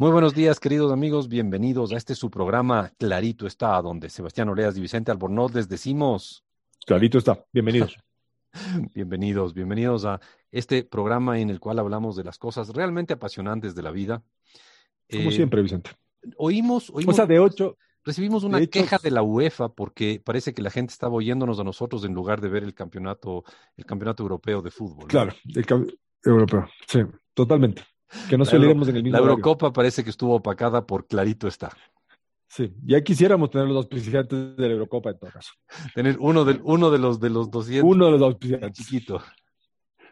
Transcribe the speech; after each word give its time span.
Muy 0.00 0.12
buenos 0.12 0.32
días, 0.34 0.60
queridos 0.60 0.92
amigos. 0.92 1.28
Bienvenidos 1.28 1.92
a 1.92 1.96
este 1.96 2.14
su 2.14 2.30
programa 2.30 2.92
Clarito 2.98 3.46
está, 3.46 3.82
donde 3.82 4.08
Sebastián 4.10 4.48
Oleas 4.48 4.76
y 4.76 4.80
Vicente 4.80 5.10
Albornoz 5.10 5.52
les 5.54 5.68
decimos. 5.68 6.44
Clarito 6.86 7.18
está. 7.18 7.44
Bienvenidos. 7.52 7.96
bienvenidos, 8.94 9.54
bienvenidos 9.54 10.04
a 10.04 10.20
este 10.52 10.84
programa 10.84 11.40
en 11.40 11.50
el 11.50 11.58
cual 11.58 11.80
hablamos 11.80 12.14
de 12.14 12.22
las 12.24 12.38
cosas 12.38 12.68
realmente 12.70 13.14
apasionantes 13.14 13.74
de 13.74 13.82
la 13.82 13.90
vida. 13.90 14.22
Como 15.10 15.30
Eh, 15.30 15.32
siempre, 15.32 15.62
Vicente. 15.62 15.90
Oímos, 16.36 16.90
oímos 16.90 17.14
O 17.14 17.16
sea, 17.16 17.26
de 17.26 17.40
ocho, 17.40 17.76
recibimos 18.04 18.44
una 18.44 18.58
de 18.58 18.64
hecho, 18.64 18.80
queja 18.80 18.98
de 19.02 19.10
la 19.10 19.22
UEFA 19.22 19.70
porque 19.70 20.22
parece 20.24 20.54
que 20.54 20.62
la 20.62 20.70
gente 20.70 20.92
estaba 20.92 21.14
oyéndonos 21.14 21.58
a 21.58 21.64
nosotros 21.64 22.04
en 22.04 22.14
lugar 22.14 22.40
de 22.40 22.48
ver 22.48 22.62
el 22.62 22.74
campeonato, 22.74 23.42
el 23.76 23.84
campeonato 23.84 24.22
europeo 24.22 24.62
de 24.62 24.70
fútbol. 24.70 25.02
¿no? 25.02 25.08
claro, 25.08 25.32
el 25.56 25.66
cam- 25.66 25.92
europeo. 26.24 26.68
Sí, 26.86 27.00
totalmente. 27.34 27.82
Que 28.28 28.38
no 28.38 28.44
olvidemos 28.44 28.88
en 28.88 28.96
el 28.96 29.02
mismo 29.02 29.16
La 29.16 29.22
horario. 29.22 29.36
Eurocopa 29.36 29.72
parece 29.72 30.02
que 30.04 30.10
estuvo 30.10 30.34
opacada 30.34 30.86
por 30.86 31.06
clarito 31.06 31.46
está. 31.46 31.70
Sí, 32.48 32.72
ya 32.84 33.02
quisiéramos 33.02 33.50
tener 33.50 33.68
los 33.68 33.76
auspiciantes 33.76 34.56
de 34.56 34.66
la 34.66 34.72
Eurocopa 34.72 35.10
en 35.10 35.18
todo 35.18 35.30
caso. 35.30 35.52
Tener 35.94 36.16
uno 36.18 36.44
de, 36.44 36.58
uno 36.64 36.90
de 36.90 36.98
los 36.98 37.20
de 37.20 37.28
los 37.30 37.50
200 37.50 37.90
Uno 37.90 38.06
de 38.06 38.12
los 38.12 38.22
auspiciantes. 38.22 38.72
chiquito. 38.72 39.22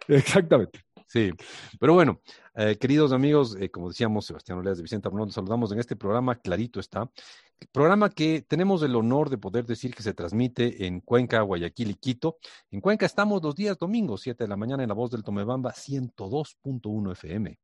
Exactamente. 0.08 0.80
Sí, 1.08 1.30
pero 1.78 1.94
bueno, 1.94 2.20
eh, 2.56 2.76
queridos 2.78 3.12
amigos, 3.12 3.56
eh, 3.60 3.70
como 3.70 3.88
decíamos, 3.88 4.26
Sebastián 4.26 4.58
Oleas 4.58 4.76
de 4.76 4.82
Vicente 4.82 5.08
Arnold, 5.08 5.30
saludamos 5.30 5.70
en 5.72 5.78
este 5.78 5.94
programa, 5.94 6.34
clarito 6.34 6.80
está, 6.80 7.08
programa 7.72 8.10
que 8.10 8.44
tenemos 8.46 8.82
el 8.82 8.94
honor 8.96 9.30
de 9.30 9.38
poder 9.38 9.64
decir 9.66 9.94
que 9.94 10.02
se 10.02 10.14
transmite 10.14 10.84
en 10.86 11.00
Cuenca, 11.00 11.40
Guayaquil 11.40 11.90
y 11.90 11.94
Quito. 11.94 12.38
En 12.70 12.80
Cuenca 12.80 13.06
estamos 13.06 13.42
los 13.42 13.54
días 13.54 13.78
domingos, 13.78 14.22
7 14.22 14.44
de 14.44 14.48
la 14.48 14.56
mañana, 14.56 14.82
en 14.82 14.88
la 14.88 14.94
voz 14.94 15.10
del 15.10 15.22
Tomebamba, 15.22 15.72
102.1 15.72 17.12
FM. 17.12 17.58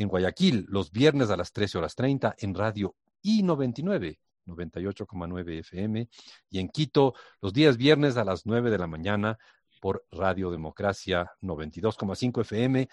En 0.00 0.08
Guayaquil, 0.08 0.64
los 0.70 0.90
viernes 0.92 1.28
a 1.28 1.36
las 1.36 1.52
13 1.52 1.76
horas 1.76 1.94
30, 1.94 2.34
en 2.38 2.54
Radio 2.54 2.96
I99, 3.22 4.18
98,9 4.46 5.58
FM. 5.58 6.08
Y 6.48 6.58
en 6.58 6.70
Quito, 6.70 7.12
los 7.42 7.52
días 7.52 7.76
viernes 7.76 8.16
a 8.16 8.24
las 8.24 8.46
9 8.46 8.70
de 8.70 8.78
la 8.78 8.86
mañana, 8.86 9.38
por 9.78 10.06
Radio 10.10 10.50
Democracia 10.50 11.30
92,5 11.42 12.40
FM. 12.40 12.88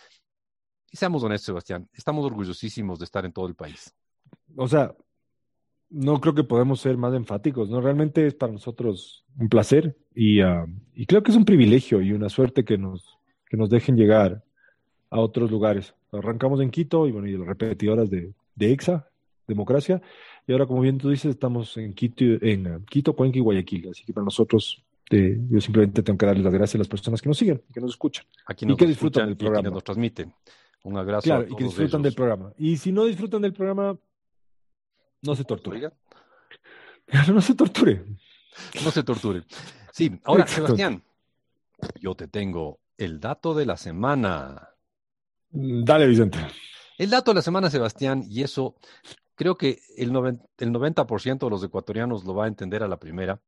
Y 0.91 0.97
seamos 0.97 1.23
honestos, 1.23 1.45
Sebastián, 1.45 1.88
estamos 1.94 2.25
orgullosísimos 2.25 2.99
de 2.99 3.05
estar 3.05 3.23
en 3.23 3.31
todo 3.31 3.47
el 3.47 3.55
país. 3.55 3.95
O 4.58 4.67
sea, 4.67 4.94
no 5.89 6.19
creo 6.19 6.36
que 6.36 6.44
podemos 6.44 6.81
ser 6.81 6.97
más 6.97 7.14
enfáticos, 7.14 7.69
¿no? 7.69 7.80
Realmente 7.80 8.27
es 8.27 8.36
para 8.36 8.52
nosotros 8.52 9.23
un 9.38 9.47
placer 9.47 9.95
y, 10.14 10.42
ah, 10.42 10.66
y 10.94 11.05
creo 11.05 11.23
que 11.23 11.31
es 11.31 11.38
un 11.38 11.45
privilegio 11.45 12.02
y 12.02 12.11
una 12.11 12.27
suerte 12.27 12.66
que 12.66 12.77
nos, 12.77 13.17
que 13.45 13.55
nos 13.55 13.69
dejen 13.69 13.95
llegar 13.95 14.44
a 15.09 15.21
otros 15.21 15.49
lugares. 15.49 15.94
Arrancamos 16.11 16.61
en 16.61 16.72
Quito 16.72 17.08
y 17.08 17.11
bueno, 17.11 17.27
y 17.27 17.38
las 17.38 17.47
repetidoras 17.47 18.09
de, 18.09 18.33
de 18.55 18.72
EXA, 18.72 19.08
Democracia, 19.47 20.02
y 20.47 20.53
ahora, 20.53 20.66
como 20.66 20.81
bien 20.81 20.97
tú 20.97 21.09
dices, 21.09 21.31
estamos 21.31 21.75
en 21.77 21.94
Quito, 21.94 22.23
en 22.23 22.67
ah, 22.67 22.80
Quito, 22.89 23.14
Cuenca 23.14 23.38
y 23.38 23.41
Guayaquil. 23.41 23.89
Así 23.91 24.05
que 24.05 24.14
para 24.14 24.23
nosotros, 24.23 24.81
eh, 25.09 25.38
yo 25.49 25.59
simplemente 25.59 26.02
tengo 26.03 26.17
que 26.17 26.25
darles 26.25 26.45
las 26.45 26.53
gracias 26.53 26.75
a 26.75 26.77
las 26.80 26.88
personas 26.88 27.22
que 27.22 27.27
nos 27.30 27.38
siguen 27.38 27.61
y 27.69 27.73
que 27.73 27.81
nos 27.81 27.91
escuchan. 27.91 28.25
Aquí 28.45 28.64
Y 28.64 28.69
nos 28.69 28.77
que 28.77 28.86
escuchan 28.86 28.89
disfrutan 28.89 29.25
del 29.25 29.33
y 29.33 29.38
quienes 29.38 29.52
programa. 29.53 29.73
nos 29.75 29.83
transmiten. 29.83 30.33
Un 30.83 30.97
abrazo 30.97 31.23
Claro, 31.23 31.41
a 31.41 31.52
y 31.52 31.55
que 31.55 31.64
disfrutan 31.66 32.02
del 32.02 32.14
programa. 32.14 32.53
Y 32.58 32.77
si 32.77 32.94
no 32.94 33.03
disfrutan 33.03 33.42
del 33.42 33.52
programa, 33.52 33.97
no 35.21 35.36
se 35.36 35.44
Claro, 37.05 37.33
no 37.33 37.42
se 37.42 37.55
torture. 37.55 38.05
No 38.83 38.92
se 38.92 39.03
torturen. 39.03 39.45
Sí, 39.92 40.17
ahora. 40.23 40.47
Sebastián, 40.47 41.03
yo 41.99 42.16
te 42.16 42.27
tengo 42.27 42.80
el 42.97 43.19
dato 43.19 43.53
de 43.53 43.66
la 43.66 43.75
semana. 43.75 44.69
Dale, 45.51 46.07
Vicente. 46.07 46.37
El 46.97 47.09
dato 47.09 47.31
de 47.31 47.35
la 47.35 47.41
semana, 47.41 47.69
Sebastián, 47.69 48.23
y 48.29 48.41
eso 48.43 48.75
creo 49.35 49.55
que 49.57 49.79
el, 49.97 50.11
noven- 50.11 50.41
el 50.57 50.71
90% 50.71 51.39
de 51.45 51.49
los 51.49 51.63
ecuatorianos 51.63 52.25
lo 52.25 52.33
va 52.35 52.45
a 52.45 52.47
entender 52.47 52.83
a 52.83 52.87
la 52.87 52.97
primera. 52.97 53.39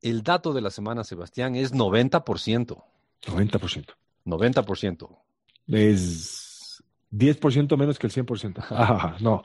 El 0.00 0.22
dato 0.22 0.52
de 0.52 0.60
la 0.60 0.70
semana, 0.70 1.02
Sebastián, 1.04 1.54
es 1.56 1.72
90%. 1.74 2.82
90%. 3.26 3.86
90%. 4.26 5.18
Es 5.66 6.82
10% 7.10 7.76
menos 7.76 7.98
que 7.98 8.06
el 8.06 8.12
100%. 8.12 8.64
Ah, 8.70 9.16
no. 9.20 9.44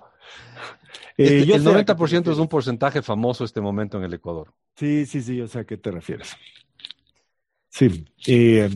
Eh, 1.17 1.39
Este- 1.41 1.53
el 1.55 1.63
sé 1.63 1.69
a 1.69 1.73
qué 1.77 1.85
te 1.85 1.93
90% 1.93 2.31
es 2.31 2.37
un 2.37 2.47
porcentaje 2.47 3.01
famoso 3.01 3.43
este 3.43 3.61
momento 3.61 3.97
en 3.97 4.03
el 4.03 4.13
Ecuador. 4.13 4.53
Sí, 4.75 5.05
sí, 5.05 5.21
sí, 5.21 5.35
yo 5.37 5.47
sé 5.47 5.59
a 5.59 5.63
qué 5.65 5.77
te 5.77 5.91
refieres. 5.91 6.35
Sí. 7.69 8.05
eh, 8.27 8.69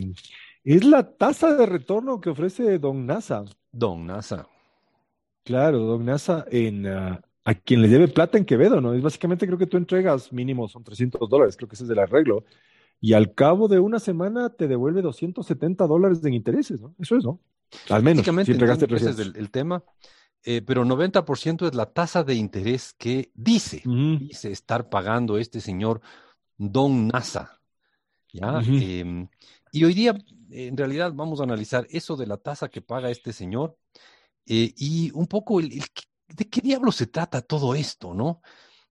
es 0.63 0.83
la 0.83 1.15
tasa 1.15 1.55
de 1.55 1.65
retorno 1.65 2.19
que 2.21 2.29
ofrece 2.29 2.79
Don 2.79 3.05
NASA. 3.05 3.45
Don 3.71 4.05
NASA. 4.05 4.47
Claro, 5.43 5.79
Don 5.79 6.05
NASA 6.05 6.45
en, 6.49 6.87
ah, 6.87 7.21
a 7.43 7.53
quien 7.53 7.81
le 7.81 7.87
debe 7.87 8.07
plata 8.07 8.37
en 8.37 8.45
Quevedo, 8.45 8.79
¿no? 8.79 8.93
Es 8.93 9.01
básicamente 9.01 9.45
creo 9.45 9.57
que 9.57 9.67
tú 9.67 9.77
entregas 9.77 10.31
mínimo 10.31 10.67
son 10.67 10.83
300 10.83 11.29
dólares, 11.29 11.57
creo 11.57 11.67
que 11.67 11.75
ese 11.75 11.83
es 11.83 11.89
el 11.89 11.99
arreglo. 11.99 12.45
Y 13.01 13.13
al 13.13 13.33
cabo 13.33 13.67
de 13.67 13.79
una 13.79 13.99
semana 13.99 14.49
te 14.49 14.67
devuelve 14.67 15.01
270 15.01 15.85
dólares 15.87 16.23
en 16.23 16.33
intereses, 16.33 16.79
¿no? 16.79 16.95
Eso 16.99 17.17
es, 17.17 17.23
¿no? 17.25 17.41
Al 17.89 18.01
menos, 18.03 18.19
Básicamente 18.19 18.51
si 18.51 18.51
entregaste 18.53 18.85
ese 18.85 18.95
es 18.95 19.15
300. 19.15 19.35
el, 19.35 19.41
el 19.41 19.51
tema, 19.51 19.83
eh, 20.45 20.61
pero 20.61 20.83
90% 20.85 21.67
es 21.67 21.73
la 21.73 21.85
tasa 21.85 22.23
de 22.23 22.35
interés 22.35 22.93
que 22.97 23.31
dice, 23.33 23.81
dice 23.85 24.51
estar 24.51 24.89
pagando 24.89 25.37
este 25.37 25.61
señor 25.61 26.01
Don 26.57 27.07
NASA. 27.07 27.59
Em, 28.31 29.27
y 29.71 29.83
hoy 29.83 29.93
día, 29.93 30.15
en 30.53 30.77
realidad, 30.77 31.11
vamos 31.13 31.39
a 31.39 31.43
analizar 31.43 31.87
eso 31.89 32.15
de 32.15 32.27
la 32.27 32.37
tasa 32.37 32.69
que 32.69 32.81
paga 32.81 33.09
este 33.09 33.33
señor 33.33 33.77
eh, 34.45 34.73
y 34.77 35.11
un 35.11 35.27
poco 35.27 35.59
el, 35.59 35.69
de 36.27 36.49
qué 36.49 36.61
diablo 36.61 36.91
se 36.91 37.07
trata 37.07 37.41
todo 37.41 37.75
esto, 37.75 38.13
¿no? 38.13 38.41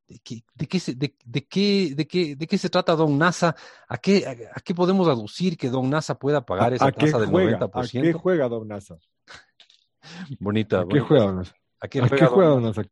¿De 0.09 0.19
qué, 0.19 0.45
de 0.55 0.67
qué 0.67 0.81
se, 0.81 0.95
de, 0.95 1.17
de 1.25 1.47
qué, 1.47 1.95
de 1.95 2.07
qué, 2.07 2.37
de 2.37 2.47
qué 2.47 2.59
se 2.59 2.69
trata 2.69 2.97
Don 2.97 3.17
NASA? 3.17 3.55
¿A 3.89 3.99
qué, 3.99 4.27
a, 4.27 4.59
a 4.59 4.61
qué 4.61 4.75
podemos 4.75 5.09
aducir 5.09 5.57
que 5.57 5.71
Don 5.71 5.89
NASA 5.89 6.19
pueda 6.19 6.45
pagar 6.45 6.73
¿A, 6.73 6.77
esa 6.77 6.93
tasa 6.93 7.19
del 7.19 7.31
juega? 7.31 7.59
90%? 7.59 7.99
¿A 7.99 8.03
qué 8.03 8.13
juega 8.13 8.49
Don 8.49 8.69
NASA? 8.69 8.97
Bonita, 10.41 10.81
¿A 10.81 10.81
qué 10.81 10.87
bonita. 10.87 11.07
juega 11.07 11.25
Don 11.25 11.37
NASA? 11.37 11.55
¿A 11.81 11.89
qué 11.89 12.01
¿A 12.01 12.09
juega 12.09 12.29
qué? 12.29 12.35
Don 12.35 12.63
NASA? 12.63 12.83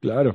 Claro. 0.00 0.34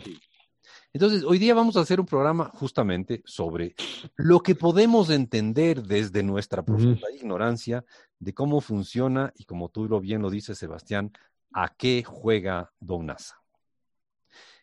Entonces, 0.91 1.23
hoy 1.23 1.37
día 1.37 1.53
vamos 1.53 1.77
a 1.77 1.81
hacer 1.81 1.99
un 1.99 2.07
programa 2.07 2.49
justamente 2.55 3.21
sobre 3.25 3.75
lo 4.15 4.39
que 4.41 4.55
podemos 4.55 5.11
entender 5.11 5.83
desde 5.83 6.23
nuestra 6.23 6.63
profunda 6.63 7.11
ignorancia 7.11 7.85
de 8.17 8.33
cómo 8.33 8.59
funciona 8.59 9.31
y 9.35 9.45
como 9.45 9.69
tú 9.69 9.87
lo 9.87 9.99
bien 9.99 10.21
lo 10.21 10.31
dices, 10.31 10.57
Sebastián, 10.57 11.11
a 11.53 11.75
qué 11.75 12.03
juega 12.03 12.73
Don 12.79 13.05
NASA. 13.05 13.39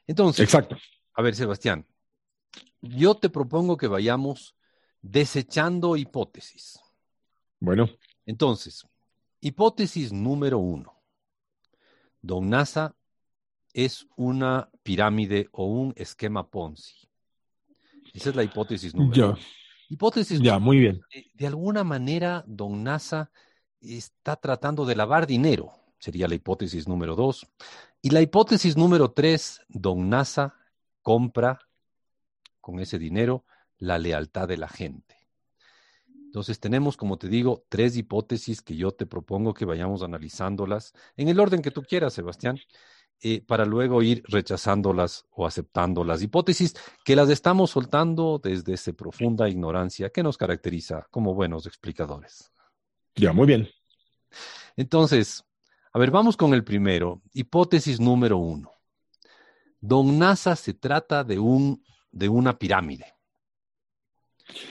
Entonces, 0.06 0.42
Exacto. 0.42 0.76
a 1.14 1.22
ver, 1.22 1.36
Sebastián, 1.36 1.86
yo 2.80 3.14
te 3.14 3.30
propongo 3.30 3.76
que 3.76 3.86
vayamos 3.86 4.56
desechando 5.02 5.96
hipótesis. 5.96 6.80
Bueno, 7.60 7.88
Entonces, 8.24 8.84
hipótesis 9.40 10.12
número 10.12 10.58
uno. 10.58 11.00
Don 12.20 12.50
NASA 12.50 12.95
es 13.76 14.06
una 14.16 14.70
pirámide 14.82 15.50
o 15.52 15.66
un 15.66 15.92
esquema 15.96 16.48
Ponzi. 16.48 17.10
Esa 18.14 18.30
es 18.30 18.36
la 18.36 18.42
hipótesis 18.42 18.94
número 18.94 19.14
ya, 19.14 19.26
uno. 19.26 19.38
Hipótesis 19.90 20.40
ya, 20.40 20.58
muy 20.58 20.78
bien. 20.78 21.02
de, 21.12 21.30
de 21.34 21.46
alguna 21.46 21.84
manera, 21.84 22.42
Don 22.46 22.82
NASA 22.82 23.30
está 23.82 24.36
tratando 24.36 24.86
de 24.86 24.96
lavar 24.96 25.26
dinero, 25.26 25.72
sería 25.98 26.26
la 26.26 26.34
hipótesis 26.34 26.88
número 26.88 27.14
dos. 27.14 27.46
Y 28.00 28.08
la 28.08 28.22
hipótesis 28.22 28.78
número 28.78 29.10
tres, 29.10 29.60
Don 29.68 30.08
NASA 30.08 30.54
compra 31.02 31.58
con 32.62 32.80
ese 32.80 32.98
dinero 32.98 33.44
la 33.76 33.98
lealtad 33.98 34.48
de 34.48 34.56
la 34.56 34.68
gente. 34.68 35.16
Entonces 36.08 36.58
tenemos, 36.60 36.96
como 36.96 37.18
te 37.18 37.28
digo, 37.28 37.66
tres 37.68 37.94
hipótesis 37.98 38.62
que 38.62 38.74
yo 38.74 38.92
te 38.92 39.04
propongo 39.04 39.52
que 39.52 39.66
vayamos 39.66 40.02
analizándolas 40.02 40.94
en 41.18 41.28
el 41.28 41.38
orden 41.38 41.60
que 41.60 41.70
tú 41.70 41.82
quieras, 41.82 42.14
Sebastián, 42.14 42.58
eh, 43.22 43.40
para 43.40 43.64
luego 43.64 44.02
ir 44.02 44.22
rechazándolas 44.28 45.26
o 45.30 45.46
aceptando 45.46 46.04
las 46.04 46.22
hipótesis 46.22 46.74
que 47.04 47.16
las 47.16 47.30
estamos 47.30 47.70
soltando 47.70 48.38
desde 48.42 48.74
esa 48.74 48.92
profunda 48.92 49.48
ignorancia 49.48 50.10
que 50.10 50.22
nos 50.22 50.36
caracteriza 50.36 51.06
como 51.10 51.34
buenos 51.34 51.66
explicadores. 51.66 52.52
Ya, 53.14 53.32
muy 53.32 53.46
bien. 53.46 53.68
Entonces, 54.76 55.44
a 55.92 55.98
ver, 55.98 56.10
vamos 56.10 56.36
con 56.36 56.52
el 56.52 56.62
primero. 56.62 57.22
Hipótesis 57.32 57.98
número 57.98 58.36
uno. 58.36 58.70
Don 59.80 60.18
NASA 60.18 60.54
se 60.54 60.74
trata 60.74 61.24
de 61.24 61.38
un 61.38 61.82
de 62.10 62.28
una 62.28 62.58
pirámide 62.58 63.14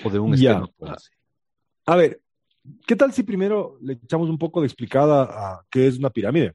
o 0.03 0.09
de 0.09 0.19
un 0.19 0.35
Ya. 0.35 0.63
A 1.87 1.95
ver, 1.95 2.21
¿qué 2.85 2.95
tal 2.95 3.13
si 3.13 3.23
primero 3.23 3.77
le 3.81 3.93
echamos 3.93 4.29
un 4.29 4.37
poco 4.37 4.61
de 4.61 4.67
explicada 4.67 5.23
a 5.23 5.65
qué 5.69 5.87
es 5.87 5.97
una 5.97 6.09
pirámide? 6.09 6.53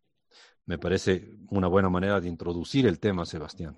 Me 0.70 0.78
parece 0.78 1.28
una 1.48 1.66
buena 1.66 1.90
manera 1.90 2.20
de 2.20 2.28
introducir 2.28 2.86
el 2.86 3.00
tema, 3.00 3.26
Sebastián. 3.26 3.76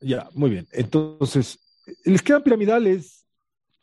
Ya, 0.00 0.26
muy 0.32 0.48
bien. 0.48 0.66
Entonces, 0.72 1.58
el 2.02 2.14
esquema 2.14 2.42
piramidal 2.42 2.86
es, 2.86 3.26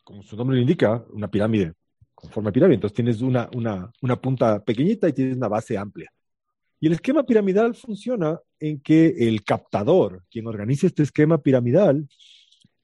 como 0.02 0.24
su 0.24 0.36
nombre 0.36 0.56
lo 0.56 0.60
indica, 0.60 1.04
una 1.10 1.30
pirámide 1.30 1.74
con 2.16 2.28
forma 2.28 2.48
de 2.48 2.54
pirámide. 2.54 2.74
Entonces 2.74 2.96
tienes 2.96 3.20
una, 3.20 3.48
una, 3.54 3.92
una 4.02 4.20
punta 4.20 4.58
pequeñita 4.58 5.08
y 5.08 5.12
tienes 5.12 5.36
una 5.36 5.46
base 5.46 5.78
amplia. 5.78 6.10
Y 6.80 6.88
el 6.88 6.94
esquema 6.94 7.24
piramidal 7.24 7.76
funciona 7.76 8.40
en 8.58 8.80
que 8.80 9.06
el 9.06 9.44
captador, 9.44 10.24
quien 10.28 10.48
organiza 10.48 10.88
este 10.88 11.04
esquema 11.04 11.38
piramidal, 11.38 12.08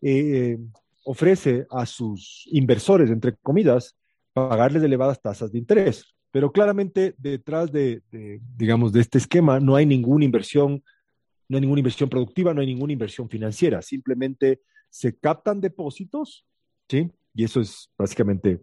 eh, 0.02 0.56
ofrece 1.02 1.66
a 1.68 1.84
sus 1.84 2.44
inversores, 2.52 3.10
entre 3.10 3.34
comidas, 3.42 3.96
pagarles 4.32 4.84
elevadas 4.84 5.20
tasas 5.20 5.50
de 5.50 5.58
interés. 5.58 6.06
Pero 6.32 6.50
claramente 6.50 7.14
detrás 7.18 7.70
de, 7.70 8.02
de, 8.10 8.40
digamos, 8.56 8.92
de 8.92 9.00
este 9.00 9.18
esquema 9.18 9.60
no 9.60 9.76
hay 9.76 9.86
ninguna 9.86 10.24
inversión, 10.24 10.82
no 11.48 11.56
hay 11.56 11.60
ninguna 11.60 11.80
inversión 11.80 12.08
productiva, 12.08 12.52
no 12.52 12.62
hay 12.62 12.66
ninguna 12.66 12.92
inversión 12.92 13.28
financiera. 13.28 13.82
Simplemente 13.82 14.62
se 14.90 15.14
captan 15.16 15.60
depósitos, 15.60 16.44
¿sí? 16.88 17.10
Y 17.34 17.44
eso 17.44 17.60
es 17.60 17.90
básicamente 17.96 18.60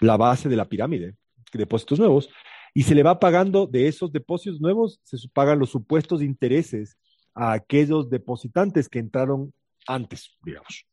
la 0.00 0.16
base 0.16 0.48
de 0.48 0.56
la 0.56 0.68
pirámide, 0.68 1.16
depósitos 1.52 1.98
nuevos, 1.98 2.28
y 2.74 2.82
se 2.82 2.94
le 2.94 3.02
va 3.02 3.18
pagando 3.18 3.66
de 3.66 3.88
esos 3.88 4.12
depósitos 4.12 4.60
nuevos, 4.60 5.00
se 5.02 5.16
pagan 5.32 5.58
los 5.58 5.70
supuestos 5.70 6.22
intereses 6.22 6.96
a 7.34 7.52
aquellos 7.52 8.10
depositantes 8.10 8.88
que 8.88 8.98
entraron 8.98 9.52
antes, 9.86 10.36
digamos. 10.44 10.86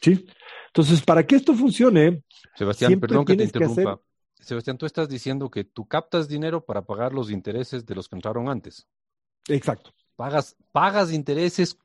¿Sí? 0.00 0.26
Entonces, 0.68 1.02
para 1.02 1.26
que 1.26 1.36
esto 1.36 1.54
funcione, 1.54 2.22
Sebastián, 2.54 3.00
perdón 3.00 3.24
que 3.24 3.36
te 3.36 3.44
interrumpa. 3.44 4.00
Sebastián, 4.40 4.78
tú 4.78 4.86
estás 4.86 5.08
diciendo 5.08 5.50
que 5.50 5.64
tú 5.64 5.86
captas 5.86 6.28
dinero 6.28 6.64
para 6.64 6.82
pagar 6.82 7.12
los 7.12 7.30
intereses 7.30 7.84
de 7.86 7.94
los 7.94 8.08
que 8.08 8.16
entraron 8.16 8.48
antes. 8.48 8.86
Exacto. 9.48 9.92
Pagas, 10.14 10.56
pagas 10.72 11.12
intereses 11.12 11.78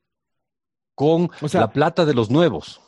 con 0.94 1.30
la 1.52 1.72
plata 1.72 2.04
de 2.04 2.14
los 2.14 2.30
nuevos. 2.30 2.80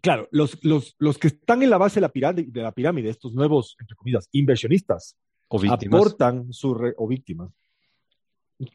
Claro, 0.00 0.28
los, 0.30 0.62
los, 0.62 0.94
los, 0.98 1.18
que 1.18 1.28
están 1.28 1.62
en 1.62 1.70
la 1.70 1.78
base 1.78 1.96
de 1.96 2.02
la, 2.02 2.08
pirámide, 2.10 2.50
de 2.50 2.62
la 2.62 2.72
pirámide, 2.72 3.10
estos 3.10 3.34
nuevos, 3.34 3.76
entre 3.80 3.96
comillas, 3.96 4.28
inversionistas, 4.32 5.16
o 5.48 5.58
víctimas. 5.58 6.00
aportan 6.00 6.52
su 6.52 6.74
re, 6.74 6.94
o 6.96 7.08
víctimas. 7.08 7.50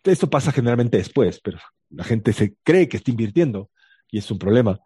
Esto 0.04 0.30
pasa 0.30 0.52
generalmente 0.52 0.98
después, 0.98 1.40
pero 1.42 1.60
la 1.90 2.04
gente 2.04 2.34
se 2.34 2.56
cree 2.64 2.90
que 2.90 2.98
está 2.98 3.12
invirtiendo 3.12 3.70
y 4.10 4.18
es 4.18 4.32
un 4.32 4.40
problema. 4.40 4.80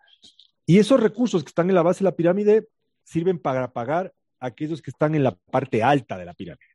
Y 0.66 0.80
esos 0.80 1.00
recursos 1.00 1.44
que 1.44 1.50
están 1.50 1.69
en 1.69 1.75
la 1.75 1.81
base 1.81 2.00
de 2.00 2.06
la 2.06 2.16
pirámide 2.16 2.68
sirven 3.04 3.39
para 3.39 3.72
pagar 3.72 4.13
aquellos 4.39 4.81
que 4.81 4.92
están 4.92 5.16
en 5.16 5.24
la 5.24 5.36
parte 5.36 5.84
alta 5.84 6.18
de 6.18 6.25
la 6.25 6.34
pirámide. 6.34 6.69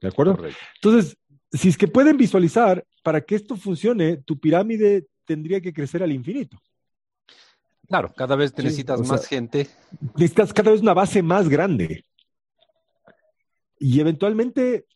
¿De 0.00 0.08
acuerdo? 0.08 0.36
Correcto. 0.36 0.58
Entonces, 0.76 1.16
si 1.52 1.68
es 1.68 1.78
que 1.78 1.88
pueden 1.88 2.16
visualizar, 2.16 2.84
para 3.02 3.20
que 3.20 3.34
esto 3.34 3.56
funcione, 3.56 4.18
tu 4.18 4.38
pirámide 4.38 5.06
tendría 5.24 5.60
que 5.60 5.72
crecer 5.72 6.02
al 6.02 6.12
infinito. 6.12 6.58
Claro, 7.88 8.12
cada 8.14 8.36
vez 8.36 8.52
te 8.52 8.62
sí, 8.62 8.66
necesitas 8.66 9.00
más 9.00 9.20
sea, 9.22 9.28
gente. 9.28 9.66
Necesitas 10.14 10.52
cada 10.52 10.70
vez 10.70 10.82
una 10.82 10.94
base 10.94 11.22
más 11.22 11.48
grande. 11.48 12.04
Y 13.78 14.00
eventualmente 14.00 14.86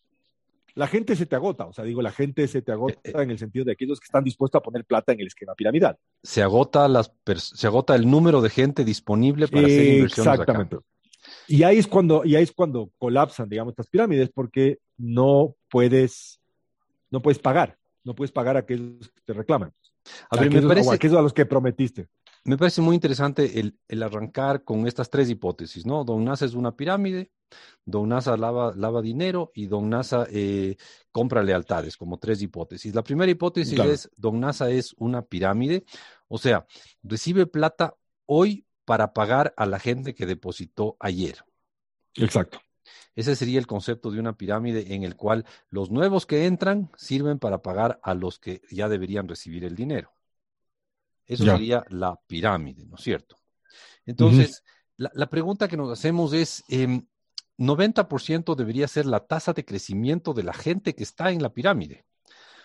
la 0.75 0.87
gente 0.87 1.17
se 1.17 1.26
te 1.26 1.37
agota, 1.37 1.67
o 1.67 1.73
sea, 1.73 1.85
digo, 1.85 2.00
la 2.03 2.12
gente 2.12 2.49
se 2.49 2.62
te 2.62 2.73
agota 2.73 3.23
en 3.23 3.31
el 3.31 3.38
sentido 3.38 3.64
de 3.64 3.73
aquellos 3.73 4.00
que 4.00 4.06
están 4.06 4.25
dispuestos 4.25 4.59
a 4.59 4.62
poner 4.62 4.85
plata 4.85 5.12
en 5.12 5.20
el 5.20 5.26
esquema 5.26 5.55
piramidal. 5.55 5.99
Se 6.23 6.43
agota, 6.43 6.88
las 6.88 7.12
se 7.37 7.67
agota 7.67 7.94
el 7.94 8.11
número 8.11 8.41
de 8.41 8.50
gente 8.50 8.85
disponible 8.85 9.49
para 9.49 9.67
hacer 9.67 9.87
inversiones 9.87 10.41
Exactamente. 10.41 10.76
Acá. 10.76 10.85
Y 11.46 11.62
ahí 11.62 11.79
es 11.79 11.87
cuando, 11.87 12.25
y 12.25 12.37
ahí 12.37 12.43
es 12.43 12.52
cuando 12.52 12.90
colapsan, 12.99 13.49
digamos, 13.49 13.73
estas 13.73 13.88
pirámides, 13.88 14.31
porque 14.31 14.79
no 14.96 15.56
puedes, 15.70 16.40
no 17.11 17.20
puedes 17.20 17.38
pagar, 17.38 17.79
no 18.05 18.14
puedes 18.14 18.32
pagar 18.32 18.56
a 18.56 18.61
aquellos 18.61 19.08
que 19.08 19.20
te 19.25 19.32
reclaman. 19.32 19.73
A 20.31 20.37
ver, 20.37 20.46
aquellos, 20.46 20.64
me 20.64 20.69
parece, 20.69 20.88
o 20.88 20.93
a 20.93 20.94
aquellos 20.94 21.19
a 21.19 21.23
los 21.23 21.32
que 21.32 21.46
prometiste. 21.46 22.08
Me 22.44 22.58
parece 22.58 22.81
muy 22.81 22.96
interesante 22.96 23.61
el, 23.61 23.79
el 23.87 24.02
arrancar 24.02 24.64
con 24.64 24.87
estas 24.88 25.11
tres 25.11 25.31
hipótesis, 25.31 25.87
¿no? 25.87 26.05
Don 26.05 26.25
Nasa 26.25 26.44
es 26.44 26.55
una 26.55 26.75
pirámide, 26.75 27.31
Don 27.85 28.08
Nasa 28.08 28.37
lava, 28.37 28.73
lava 28.75 29.00
dinero 29.00 29.52
y 29.55 29.67
Don 29.67 29.88
Nasa 29.88 30.26
eh, 30.31 30.76
compra 31.12 31.43
lealtades, 31.43 31.96
como 31.96 32.19
tres 32.19 32.43
hipótesis. 32.43 32.94
La 32.94 33.05
primera 33.05 33.31
hipótesis 33.31 33.75
claro. 33.75 33.93
es, 33.93 34.11
Don 34.17 34.40
Nasa 34.40 34.70
es 34.70 34.93
una 34.99 35.23
pirámide, 35.23 35.85
o 36.26 36.38
sea, 36.38 36.67
recibe 37.05 37.46
plata 37.46 37.94
hoy 38.26 38.67
para 38.84 39.12
pagar 39.12 39.55
a 39.56 39.67
la 39.67 39.79
gente 39.79 40.14
que 40.14 40.26
depositó 40.26 40.96
ayer. 41.00 41.44
Exacto. 42.14 42.61
Ese 43.14 43.37
sería 43.37 43.58
el 43.58 43.67
concepto 43.67 44.11
de 44.11 44.19
una 44.19 44.37
pirámide 44.37 44.94
en 44.94 45.02
el 45.02 45.17
cual 45.17 45.44
los 45.70 45.90
nuevos 45.90 46.26
que 46.26 46.46
entran 46.46 46.90
sirven 46.96 47.38
para 47.38 47.62
pagar 47.62 48.00
a 48.02 48.14
los 48.14 48.38
que 48.38 48.62
ya 48.70 48.88
deberían 48.88 49.29
recibir 49.29 49.64
el 49.64 49.76
dinero. 49.76 50.12
Eso 51.26 51.44
ya. 51.44 51.52
sería 51.52 51.84
la 51.90 52.19
pirámide, 52.26 52.84
¿no 52.87 52.96
es 52.96 53.02
cierto? 53.02 53.37
Entonces, 54.05 54.50
uh 54.50 54.55
-huh. 54.55 54.93
la, 54.96 55.11
la, 55.14 55.31
pregunta 55.31 55.69
que 55.69 55.76
nos 55.76 55.90
hacemos 55.90 56.32
es, 56.32 56.64
eh, 56.69 57.02
90% 57.58 58.56
debería 58.56 58.88
ser 58.88 59.06
la 59.06 59.20
tasa 59.20 59.52
de 59.52 59.64
crecimiento 59.64 60.35
de 60.35 60.43
la 60.43 60.52
gente 60.52 60.94
que 60.94 61.05
está 61.05 61.31
en 61.31 61.43
la 61.43 61.52
pirámide. 61.52 62.05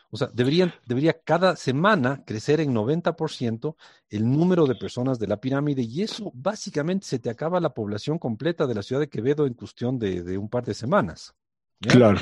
O 0.09 0.17
sea, 0.17 0.29
deberían, 0.33 0.73
debería 0.85 1.19
cada 1.21 1.55
semana 1.55 2.23
crecer 2.25 2.61
en 2.61 2.73
90% 2.73 3.75
el 4.09 4.29
número 4.29 4.65
de 4.65 4.75
personas 4.75 5.19
de 5.19 5.27
la 5.27 5.39
pirámide 5.41 5.81
y 5.81 6.01
eso 6.01 6.31
básicamente 6.33 7.05
se 7.05 7.19
te 7.19 7.29
acaba 7.29 7.59
la 7.59 7.73
población 7.73 8.17
completa 8.17 8.65
de 8.67 8.75
la 8.75 8.83
ciudad 8.83 9.01
de 9.01 9.09
Quevedo 9.09 9.45
en 9.45 9.53
cuestión 9.53 9.99
de, 9.99 10.23
de 10.23 10.37
un 10.37 10.49
par 10.49 10.63
de 10.63 10.73
semanas. 10.73 11.35
¿ya? 11.79 11.91
Claro, 11.91 12.19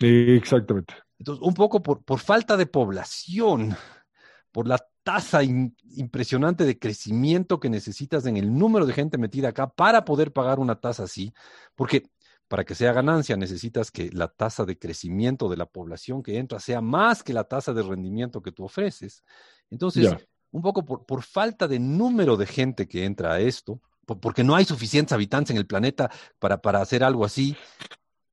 exactamente. 0.00 0.94
Entonces, 1.18 1.42
un 1.46 1.54
poco 1.54 1.82
por, 1.82 2.02
por 2.02 2.18
falta 2.18 2.56
de 2.56 2.66
población, 2.66 3.76
por 4.50 4.66
la 4.66 4.78
tasa 5.02 5.42
in, 5.42 5.76
impresionante 5.96 6.64
de 6.64 6.78
crecimiento 6.78 7.60
que 7.60 7.68
necesitas 7.68 8.26
en 8.26 8.36
el 8.36 8.56
número 8.56 8.86
de 8.86 8.92
gente 8.92 9.18
metida 9.18 9.48
acá 9.48 9.68
para 9.68 10.04
poder 10.04 10.32
pagar 10.32 10.58
una 10.58 10.80
tasa 10.80 11.04
así, 11.04 11.32
porque 11.74 12.04
para 12.48 12.64
que 12.64 12.74
sea 12.74 12.92
ganancia 12.92 13.36
necesitas 13.36 13.90
que 13.90 14.10
la 14.12 14.28
tasa 14.28 14.64
de 14.64 14.78
crecimiento 14.78 15.48
de 15.48 15.56
la 15.56 15.66
población 15.66 16.22
que 16.22 16.38
entra 16.38 16.60
sea 16.60 16.80
más 16.80 17.22
que 17.22 17.32
la 17.32 17.44
tasa 17.44 17.72
de 17.72 17.82
rendimiento 17.82 18.42
que 18.42 18.52
tú 18.52 18.64
ofreces. 18.64 19.24
Entonces, 19.70 20.02
yeah. 20.10 20.20
un 20.50 20.62
poco 20.62 20.84
por, 20.84 21.06
por, 21.06 21.22
falta 21.22 21.66
de 21.66 21.78
número 21.78 22.36
de 22.36 22.46
gente 22.46 22.86
que 22.86 23.04
entra 23.04 23.32
a 23.32 23.40
esto, 23.40 23.80
por, 24.04 24.20
porque 24.20 24.44
no 24.44 24.54
hay 24.54 24.64
suficientes 24.64 25.12
habitantes 25.12 25.50
en 25.52 25.56
el 25.56 25.66
planeta 25.66 26.10
para, 26.38 26.60
para 26.60 26.80
hacer 26.82 27.02
algo 27.02 27.24
así. 27.24 27.56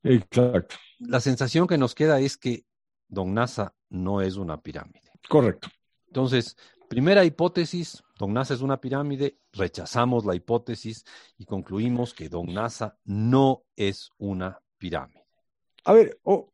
Exacto. 0.03 0.75
La 0.99 1.21
sensación 1.21 1.65
que 1.65 1.77
nos 1.77 1.95
queda 1.95 2.19
es 2.19 2.35
que 2.35 2.65
Don 3.07 3.33
NASA 3.33 3.73
no 3.89 4.21
es 4.21 4.35
una 4.35 4.61
pirámide. 4.61 5.11
Correcto. 5.27 5.69
Entonces, 6.07 6.55
primera 6.89 7.23
hipótesis, 7.23 8.03
Don 8.17 8.33
NASA 8.33 8.53
es 8.53 8.61
una 8.61 8.81
pirámide, 8.81 9.37
rechazamos 9.53 10.25
la 10.25 10.35
hipótesis 10.35 11.05
y 11.37 11.45
concluimos 11.45 12.13
que 12.13 12.27
Don 12.27 12.53
NASA 12.53 12.97
no 13.05 13.63
es 13.77 14.11
una 14.17 14.59
pirámide. 14.77 15.23
A 15.85 15.93
ver, 15.93 16.19
o, 16.23 16.51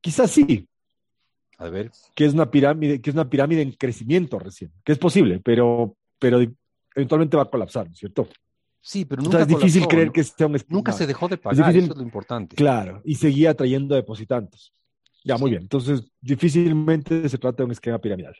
quizás 0.00 0.32
sí. 0.32 0.68
A 1.58 1.68
ver. 1.68 1.92
Que 2.14 2.24
es 2.24 2.34
una 2.34 2.50
pirámide, 2.50 3.00
que 3.00 3.10
es 3.10 3.14
una 3.14 3.30
pirámide 3.30 3.62
en 3.62 3.72
crecimiento 3.72 4.38
recién, 4.38 4.72
que 4.82 4.92
es 4.92 4.98
posible, 4.98 5.40
pero, 5.44 5.96
pero 6.18 6.40
eventualmente 6.94 7.36
va 7.36 7.44
a 7.44 7.50
colapsar, 7.50 7.94
¿cierto? 7.94 8.26
Sí, 8.80 9.04
pero 9.04 9.22
nunca 9.22 9.36
o 9.36 9.38
sea, 9.38 9.42
es 9.42 9.48
difícil 9.48 9.82
colapsó, 9.82 9.88
creer 9.88 10.12
que 10.12 10.24
sea 10.24 10.46
un 10.46 10.56
Nunca 10.68 10.92
se 10.92 11.06
dejó 11.06 11.28
de 11.28 11.36
pagar, 11.36 11.60
es 11.60 11.66
difícil, 11.66 11.84
eso 11.84 11.92
es 11.92 11.98
lo 11.98 12.04
importante. 12.04 12.56
Claro, 12.56 13.02
y 13.04 13.16
seguía 13.16 13.54
trayendo 13.54 13.94
depositantes. 13.94 14.72
Ya, 15.26 15.36
muy 15.36 15.50
bien. 15.50 15.62
Entonces, 15.62 16.04
difícilmente 16.20 17.28
se 17.28 17.36
trata 17.36 17.58
de 17.58 17.64
un 17.64 17.72
esquema 17.72 17.98
piramidal. 17.98 18.36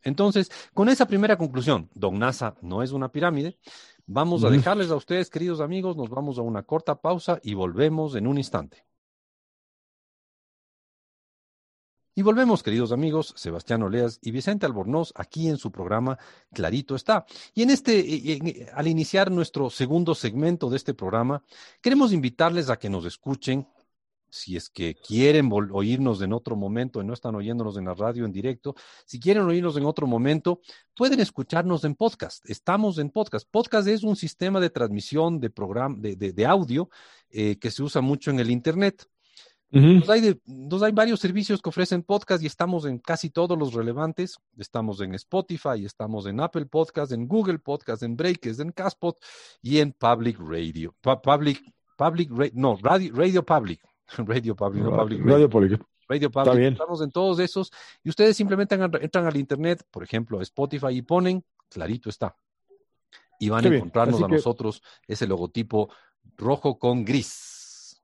Entonces, 0.00 0.50
con 0.72 0.88
esa 0.88 1.06
primera 1.06 1.36
conclusión, 1.36 1.90
Don 1.94 2.18
NASA 2.18 2.56
no 2.62 2.82
es 2.82 2.92
una 2.92 3.12
pirámide, 3.12 3.58
vamos 4.06 4.42
a 4.42 4.48
dejarles 4.48 4.90
a 4.90 4.96
ustedes, 4.96 5.28
queridos 5.28 5.60
amigos, 5.60 5.94
nos 5.94 6.08
vamos 6.08 6.38
a 6.38 6.42
una 6.42 6.62
corta 6.62 6.94
pausa 6.94 7.38
y 7.42 7.52
volvemos 7.52 8.14
en 8.14 8.26
un 8.26 8.38
instante. 8.38 8.82
Y 12.14 12.22
volvemos, 12.22 12.62
queridos 12.62 12.92
amigos, 12.92 13.34
Sebastián 13.36 13.82
Oleas 13.82 14.18
y 14.22 14.30
Vicente 14.30 14.64
Albornoz, 14.64 15.12
aquí 15.14 15.48
en 15.48 15.58
su 15.58 15.70
programa 15.70 16.18
Clarito 16.52 16.94
está. 16.94 17.26
Y 17.54 17.62
en 17.62 17.70
este, 17.70 18.32
en, 18.32 18.68
al 18.74 18.88
iniciar 18.88 19.30
nuestro 19.30 19.68
segundo 19.68 20.14
segmento 20.14 20.70
de 20.70 20.76
este 20.78 20.94
programa, 20.94 21.42
queremos 21.82 22.10
invitarles 22.10 22.70
a 22.70 22.78
que 22.78 22.88
nos 22.88 23.04
escuchen 23.04 23.66
si 24.32 24.56
es 24.56 24.70
que 24.70 24.94
quieren 24.94 25.50
oírnos 25.52 26.22
en 26.22 26.32
otro 26.32 26.56
momento 26.56 27.02
y 27.02 27.04
no 27.04 27.12
están 27.12 27.34
oyéndonos 27.34 27.76
en 27.76 27.84
la 27.84 27.94
radio 27.94 28.24
en 28.24 28.32
directo, 28.32 28.74
si 29.04 29.20
quieren 29.20 29.42
oírnos 29.42 29.76
en 29.76 29.84
otro 29.84 30.06
momento, 30.06 30.60
pueden 30.96 31.20
escucharnos 31.20 31.84
en 31.84 31.94
podcast. 31.94 32.48
Estamos 32.48 32.96
en 32.98 33.10
podcast. 33.10 33.46
Podcast 33.50 33.86
es 33.88 34.02
un 34.02 34.16
sistema 34.16 34.58
de 34.58 34.70
transmisión 34.70 35.38
de, 35.38 35.50
programa, 35.50 35.96
de, 35.98 36.16
de, 36.16 36.32
de 36.32 36.46
audio 36.46 36.88
eh, 37.28 37.58
que 37.58 37.70
se 37.70 37.82
usa 37.82 38.00
mucho 38.00 38.30
en 38.30 38.40
el 38.40 38.50
Internet. 38.50 39.06
Uh 39.70 39.76
-huh. 39.78 39.92
entonces, 39.92 40.10
hay 40.10 40.20
de, 40.20 40.86
hay 40.86 40.92
varios 40.92 41.20
servicios 41.20 41.60
que 41.60 41.68
ofrecen 41.68 42.02
podcast 42.02 42.42
y 42.42 42.46
estamos 42.46 42.86
en 42.86 42.98
casi 42.98 43.28
todos 43.28 43.58
los 43.58 43.74
relevantes. 43.74 44.38
Estamos 44.56 45.02
en 45.02 45.14
Spotify, 45.14 45.84
estamos 45.84 46.26
en 46.26 46.40
Apple 46.40 46.66
Podcast, 46.66 47.12
en 47.12 47.28
Google 47.28 47.58
Podcast, 47.58 48.02
en 48.02 48.16
Breakers, 48.16 48.60
en 48.60 48.72
Caspot 48.72 49.18
y 49.60 49.78
en 49.78 49.92
Public 49.92 50.38
Radio. 50.38 50.94
Public, 51.02 51.60
public, 51.98 52.30
no, 52.54 52.78
Radio, 52.82 53.14
Radio 53.14 53.44
Public. 53.44 53.91
Radio 54.18 54.56
Public, 54.56 54.82
no 54.82 54.96
Public 54.96 55.20
Radio, 55.20 55.34
Radio 55.34 55.50
Public. 55.50 55.82
Radio 56.08 56.30
Public. 56.30 56.72
Estamos 56.72 57.02
en 57.02 57.10
todos 57.10 57.38
esos 57.38 57.72
y 58.02 58.10
ustedes 58.10 58.36
simplemente 58.36 58.74
entran 58.74 59.26
al 59.26 59.36
internet, 59.36 59.82
por 59.90 60.02
ejemplo, 60.02 60.38
a 60.38 60.42
Spotify 60.42 60.88
y 60.90 61.02
ponen, 61.02 61.44
clarito 61.68 62.10
está. 62.10 62.36
Y 63.38 63.48
van 63.48 63.62
Qué 63.62 63.68
a 63.68 63.74
encontrarnos 63.76 64.22
a 64.22 64.26
que... 64.26 64.34
nosotros 64.34 64.82
ese 65.06 65.26
logotipo 65.26 65.90
rojo 66.36 66.78
con 66.78 67.04
gris. 67.04 68.02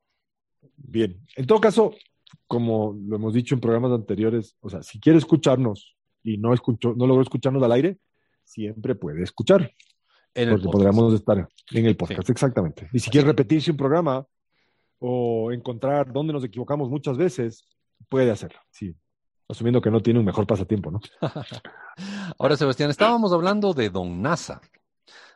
Bien. 0.77 1.21
En 1.37 1.47
todo 1.47 1.61
caso, 1.61 1.93
como 2.47 2.97
lo 3.07 3.17
hemos 3.17 3.35
dicho 3.35 3.55
en 3.55 3.61
programas 3.61 3.93
anteriores, 3.93 4.57
o 4.61 4.69
sea, 4.69 4.83
si 4.83 4.99
quiere 5.01 5.19
escucharnos 5.19 5.97
y 6.23 6.39
no, 6.39 6.55
escuchó, 6.55 6.95
no 6.97 7.07
logró 7.07 7.23
escucharnos 7.23 7.63
al 7.63 7.73
aire, 7.73 7.99
siempre 8.43 8.95
puede 8.95 9.23
escuchar. 9.23 9.73
En 10.35 10.49
el 10.49 10.55
porque 10.55 10.65
podcast. 10.65 10.73
podríamos 10.73 11.15
estar 11.15 11.49
en 11.73 11.87
el 11.87 11.97
podcast, 11.97 12.31
exactamente. 12.31 12.89
Y 12.93 12.99
si 13.01 13.11
quiere 13.11 13.27
repetirse 13.27 13.71
un 13.71 13.77
programa 13.77 14.27
o 14.99 15.53
encontrar 15.53 16.13
dónde 16.13 16.33
nos 16.33 16.45
equivocamos 16.45 16.89
muchas 16.91 17.17
veces, 17.17 17.65
puede 18.09 18.31
hacerlo. 18.31 18.59
Sí. 18.71 18.95
Asumiendo 19.49 19.81
que 19.81 19.91
no 19.91 20.01
tiene 20.01 20.19
un 20.21 20.27
mejor 20.27 20.47
pasatiempo, 20.47 20.91
¿no? 20.91 21.01
Ahora, 22.39 22.57
Sebastián, 22.57 22.91
estábamos 22.91 23.33
hablando 23.33 23.73
de 23.75 23.91
Don 23.91 24.21
NASA. 24.23 24.61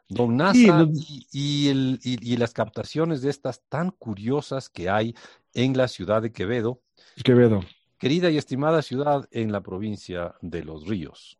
Don 0.08 0.36
NASA 0.36 0.52
Sí, 0.54 0.66
no- 0.66 0.88
y, 0.92 1.26
y 1.32 1.68
el- 1.68 2.00
y- 2.02 2.32
y 2.34 2.36
las 2.36 2.52
captaciones 2.52 3.22
de 3.22 3.30
estas 3.30 3.62
tan 3.68 3.90
curiosas 3.90 4.68
que 4.68 4.90
hay 4.90 5.14
en 5.54 5.76
la 5.76 5.88
ciudad 5.88 6.20
de 6.22 6.32
Quevedo, 6.32 6.82
Quevedo. 7.24 7.60
querida 7.98 8.30
y 8.30 8.36
estimada 8.36 8.82
ciudad 8.82 9.26
en 9.30 9.52
la 9.52 9.62
provincia 9.62 10.34
de 10.42 10.64
Los 10.64 10.86
Ríos. 10.86 11.38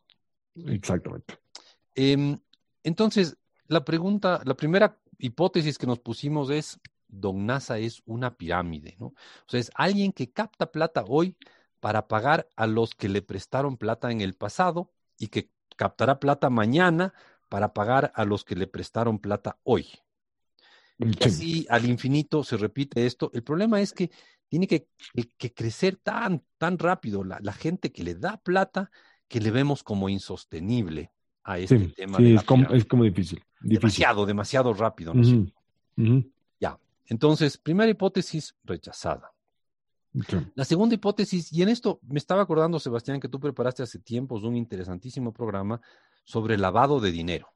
Exactamente. 0.67 1.39
Em, 1.95 2.39
entonces, 2.83 3.37
la 3.69 3.85
pregunta, 3.85 4.41
la 4.45 4.55
primera 4.55 4.99
hipótesis 5.19 5.77
que 5.79 5.87
nos 5.87 5.99
pusimos 5.99 6.51
es, 6.51 6.81
Don 7.13 7.47
NASA 7.47 7.79
es 7.79 8.03
una 8.07 8.37
pirámide, 8.37 8.97
¿no? 8.99 9.07
O 9.07 9.15
sea, 9.47 9.61
es 9.61 9.71
alguien 9.75 10.13
que 10.13 10.33
capta 10.33 10.73
plata 10.73 11.05
hoy 11.07 11.37
para 11.79 12.09
pagar 12.09 12.49
a 12.57 12.67
los 12.67 12.95
que 12.95 13.09
le 13.09 13.23
prestaron 13.23 13.77
plata 13.77 14.11
en 14.11 14.21
el 14.21 14.35
pasado 14.35 14.91
y 15.19 15.29
que 15.29 15.51
captará 15.77 16.19
plata 16.19 16.51
mañana 16.51 17.13
para 17.49 17.73
pagar 17.75 18.13
a 18.15 18.25
los 18.25 18.45
que 18.45 18.57
le 18.57 18.67
prestaron 18.67 19.19
plata 19.19 19.59
hoy. 19.63 19.87
Y 20.99 21.13
Sí. 21.13 21.19
así 21.25 21.67
al 21.69 21.85
infinito 21.85 22.45
se 22.45 22.57
repite 22.57 23.07
esto. 23.07 23.31
El 23.35 23.43
problema 23.43 23.81
es 23.81 23.93
que 23.93 24.11
tiene 24.49 24.67
que, 24.67 24.89
crecer 25.55 25.97
tan, 25.97 26.43
tan 26.59 26.79
rápido 26.79 27.25
la, 27.25 27.39
la 27.43 27.53
gente 27.53 27.93
que 27.93 28.03
le 28.03 28.15
da 28.15 28.37
plata 28.39 28.91
que 29.29 29.41
le 29.41 29.51
vemos 29.51 29.83
como 29.83 30.09
insostenible 30.09 31.11
a 31.45 31.59
este 31.59 31.79
Sí, 31.79 31.89
tema 31.89 32.19
sí, 32.19 32.25
de 32.25 32.31
la 32.31 32.41
es, 32.41 32.47
como, 32.47 32.71
es 32.71 32.85
como 32.85 33.05
difícil. 33.05 33.43
difícil. 33.61 33.79
Demasiado, 33.81 34.27
demasiado 34.27 34.75
rápido. 34.75 35.15
¿no. 35.15 35.23
Ya. 35.97 36.23
Entonces, 37.07 37.59
primera 37.59 37.91
hipótesis 37.91 38.57
rechazada. 38.65 39.33
La 40.55 40.65
segunda 40.65 40.95
hipótesis, 40.95 41.51
y 41.53 41.63
en 41.63 41.71
esto 41.71 41.99
me 42.03 42.19
estaba 42.19 42.43
acordando, 42.43 42.79
Sebastián, 42.79 43.19
que 43.19 43.29
tú 43.29 43.41
preparaste 43.41 43.83
hace 43.83 43.99
tiempos 43.99 44.43
un 44.43 44.57
interesantísimo 44.57 45.33
programa 45.33 45.81
sobre 46.25 46.59
lavado 46.59 47.01
de 47.01 47.11
dinero. 47.11 47.49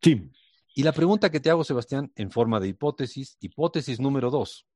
Sí. 0.00 0.30
Y 0.74 0.84
la 0.84 0.92
pregunta 0.92 1.30
que 1.30 1.40
te 1.40 1.50
hago, 1.50 1.64
Sebastián, 1.64 2.12
en 2.14 2.30
forma 2.30 2.60
de 2.60 2.68
hipótesis, 2.68 3.36
hipótesis 3.40 3.98
número 4.00 4.30
dos. 4.30 4.66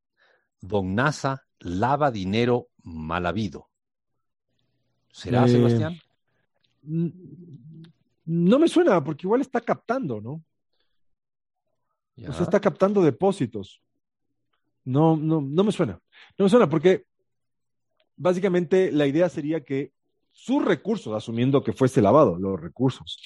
Don 0.61 0.95
NASA 0.95 1.47
lava 1.61 2.11
dinero 2.11 2.69
mal 2.83 3.25
habido. 3.25 3.71
¿Será, 5.11 5.47
Eh, 5.47 5.49
Sebastián? 5.49 5.99
Mm, 6.83 7.09
No 8.25 8.59
me 8.59 8.67
suena, 8.67 9.03
porque 9.05 9.27
igual 9.27 9.41
está 9.41 9.61
captando, 9.61 10.21
¿no? 10.21 10.45
Ya. 12.17 12.31
O 12.31 12.33
sea, 12.33 12.43
está 12.43 12.61
captando 12.61 13.01
depósitos. 13.01 13.81
No, 14.87 15.17
no, 15.17 15.41
no 15.43 15.65
me 15.65 15.73
suena. 15.73 16.01
No 16.39 16.45
me 16.45 16.49
suena 16.49 16.69
porque 16.69 17.05
básicamente 18.17 18.91
la 18.93 19.07
idea 19.07 19.29
sería 19.29 19.65
que 19.65 19.93
sus 20.31 20.65
recursos, 20.65 21.15
asumiendo 21.15 21.63
que 21.63 21.73
fuese 21.73 22.01
lavado, 22.01 22.39
los 22.39 22.61
recursos, 22.61 23.19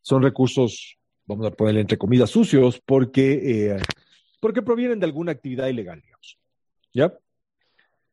son 0.00 0.22
recursos, 0.22 0.96
vamos 1.26 1.46
a 1.46 1.50
ponerle 1.50 1.80
entre 1.82 1.98
comillas, 1.98 2.30
sucios, 2.30 2.80
porque, 2.84 3.68
eh, 3.74 3.76
porque 4.40 4.62
provienen 4.62 4.98
de 4.98 5.06
alguna 5.06 5.32
actividad 5.32 5.68
ilegal, 5.68 6.00
digamos. 6.00 6.38
¿Ya? 6.92 7.12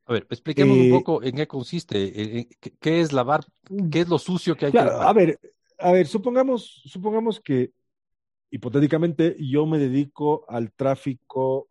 A 0.05 0.13
ver, 0.13 0.27
expliquemos 0.29 0.77
Eh, 0.77 0.81
un 0.81 0.89
poco 0.89 1.23
en 1.23 1.35
qué 1.35 1.47
consiste, 1.47 2.39
en- 2.39 2.49
qué- 2.59 2.73
qué 2.79 2.99
es 3.01 3.13
lavar, 3.13 3.45
qué 3.91 4.01
es 4.01 4.09
lo 4.09 4.17
sucio 4.17 4.55
que 4.57 4.65
hay 4.65 4.71
Claro, 4.71 4.89
que 4.89 4.95
a 4.95 4.99
lavar. 4.99 5.15
ver, 5.15 5.39
a 5.79 5.91
ver, 5.93 6.07
supongamos, 6.07 6.81
supongamos 6.85 7.39
que 7.39 7.71
hipotéticamente 8.49 9.37
yo 9.39 9.65
me 9.65 9.77
dedico 9.77 10.43
al 10.49 10.71
tráfico 10.73 11.69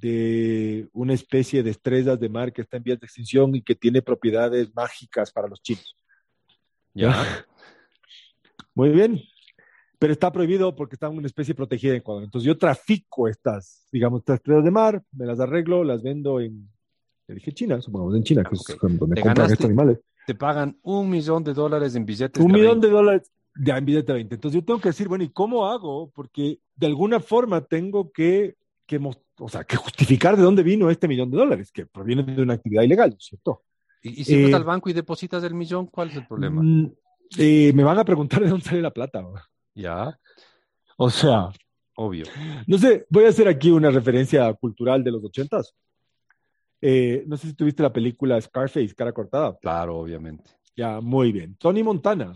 de 0.00 0.88
una 0.92 1.14
especie 1.14 1.62
de 1.62 1.70
estrellas 1.70 2.20
de 2.20 2.28
mar 2.28 2.52
que 2.52 2.62
está 2.62 2.76
en 2.76 2.82
vías 2.82 3.00
de 3.00 3.06
extinción 3.06 3.54
y 3.54 3.62
que 3.62 3.74
tiene 3.74 4.02
propiedades 4.02 4.74
mágicas 4.74 5.32
para 5.32 5.48
los 5.48 5.62
chinos. 5.62 5.96
Ya. 6.94 7.12
Muy 8.74 8.90
bien, 8.90 9.20
pero 9.98 10.12
está 10.12 10.30
prohibido 10.30 10.74
porque 10.76 10.96
está 10.96 11.06
en 11.06 11.16
una 11.16 11.26
especie 11.26 11.54
protegida 11.54 11.92
en 11.92 11.98
Ecuador. 11.98 12.24
Entonces 12.24 12.46
yo 12.46 12.58
trafico 12.58 13.26
estas, 13.28 13.86
digamos, 13.90 14.20
estas 14.20 14.36
estrellas 14.36 14.64
de 14.64 14.70
mar, 14.70 15.02
me 15.12 15.24
las 15.24 15.40
arreglo, 15.40 15.82
las 15.82 16.02
vendo 16.02 16.40
en, 16.40 16.68
le 17.26 17.34
dije 17.36 17.52
China, 17.52 17.80
supongamos 17.80 18.14
en 18.16 18.22
China, 18.22 18.42
que 18.42 18.54
Ok. 18.56 18.70
es 18.70 18.98
donde 18.98 19.16
Te 19.16 19.22
compran 19.22 19.50
estos 19.50 19.66
animales. 19.66 19.98
Te 20.26 20.34
pagan 20.34 20.78
un 20.82 21.08
millón 21.08 21.42
de 21.44 21.54
dólares 21.54 21.94
en 21.94 22.04
billetes. 22.04 22.42
Un 22.44 22.52
de 22.52 22.58
millón 22.58 22.72
20. 22.80 22.86
de 22.86 22.92
dólares 22.92 23.32
ya 23.64 23.78
en 23.78 23.84
billete 23.86 24.12
de 24.12 24.18
20. 24.18 24.34
Entonces 24.34 24.60
yo 24.60 24.64
tengo 24.66 24.80
que 24.80 24.90
decir, 24.90 25.08
bueno, 25.08 25.24
¿y 25.24 25.30
cómo 25.30 25.66
hago? 25.66 26.10
Porque 26.10 26.58
de 26.74 26.86
alguna 26.86 27.20
forma 27.20 27.62
tengo 27.64 28.12
que, 28.12 28.56
que, 28.86 28.98
mos- 28.98 29.22
o 29.38 29.48
sea, 29.48 29.64
que 29.64 29.76
justificar 29.76 30.36
de 30.36 30.42
dónde 30.42 30.62
vino 30.62 30.90
este 30.90 31.08
millón 31.08 31.30
de 31.30 31.36
dólares, 31.36 31.70
que 31.72 31.86
proviene 31.86 32.22
de 32.22 32.42
una 32.42 32.54
actividad 32.54 32.82
ilegal, 32.82 33.10
¿no 33.10 33.16
es 33.16 33.24
¿cierto? 33.24 33.64
Y, 34.02 34.20
y 34.20 34.24
si 34.24 34.42
vas 34.42 34.52
Eh, 34.52 34.56
al 34.56 34.64
banco 34.64 34.88
y 34.88 34.92
depositas 34.92 35.42
el 35.44 35.54
millón, 35.54 35.86
¿cuál 35.86 36.10
es 36.10 36.16
el 36.16 36.26
problema? 36.26 36.62
Mm, 36.62 36.92
eh, 37.38 37.72
me 37.74 37.84
van 37.84 37.98
a 37.98 38.04
preguntar 38.04 38.42
de 38.42 38.48
dónde 38.48 38.64
sale 38.64 38.82
la 38.82 38.92
plata. 38.92 39.20
¿no? 39.22 39.34
Ya, 39.74 40.18
O 40.96 41.10
sea, 41.10 41.50
obvio. 41.96 42.24
no 42.66 42.78
sé, 42.78 43.06
voy 43.10 43.24
a 43.24 43.28
hacer 43.28 43.48
aquí 43.48 43.70
una 43.70 43.90
referencia 43.90 44.52
cultural 44.54 45.02
de 45.04 45.10
los 45.10 45.24
ochentas. 45.24 45.74
Eh, 46.80 47.24
no 47.26 47.36
sé 47.36 47.48
si 47.48 47.54
tuviste 47.54 47.82
la 47.82 47.92
película 47.92 48.40
Scarface, 48.40 48.94
cara 48.94 49.12
cortada. 49.12 49.56
Claro, 49.60 49.98
obviamente. 49.98 50.50
Ya, 50.76 51.00
muy 51.00 51.32
bien. 51.32 51.56
Tony 51.56 51.82
Montana. 51.82 52.34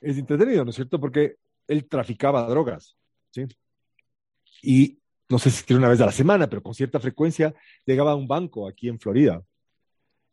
Es 0.00 0.18
entretenido, 0.18 0.64
¿no 0.64 0.70
es 0.70 0.76
cierto? 0.76 0.98
Porque 0.98 1.36
él 1.68 1.88
traficaba 1.88 2.46
drogas, 2.48 2.96
¿sí? 3.30 3.46
Y 4.60 4.98
no 5.32 5.38
sé 5.38 5.50
si 5.50 5.64
era 5.66 5.78
una 5.78 5.88
vez 5.88 5.98
a 6.02 6.06
la 6.06 6.12
semana, 6.12 6.46
pero 6.46 6.62
con 6.62 6.74
cierta 6.74 7.00
frecuencia 7.00 7.54
llegaba 7.86 8.12
a 8.12 8.14
un 8.14 8.28
banco 8.28 8.68
aquí 8.68 8.88
en 8.90 9.00
Florida. 9.00 9.42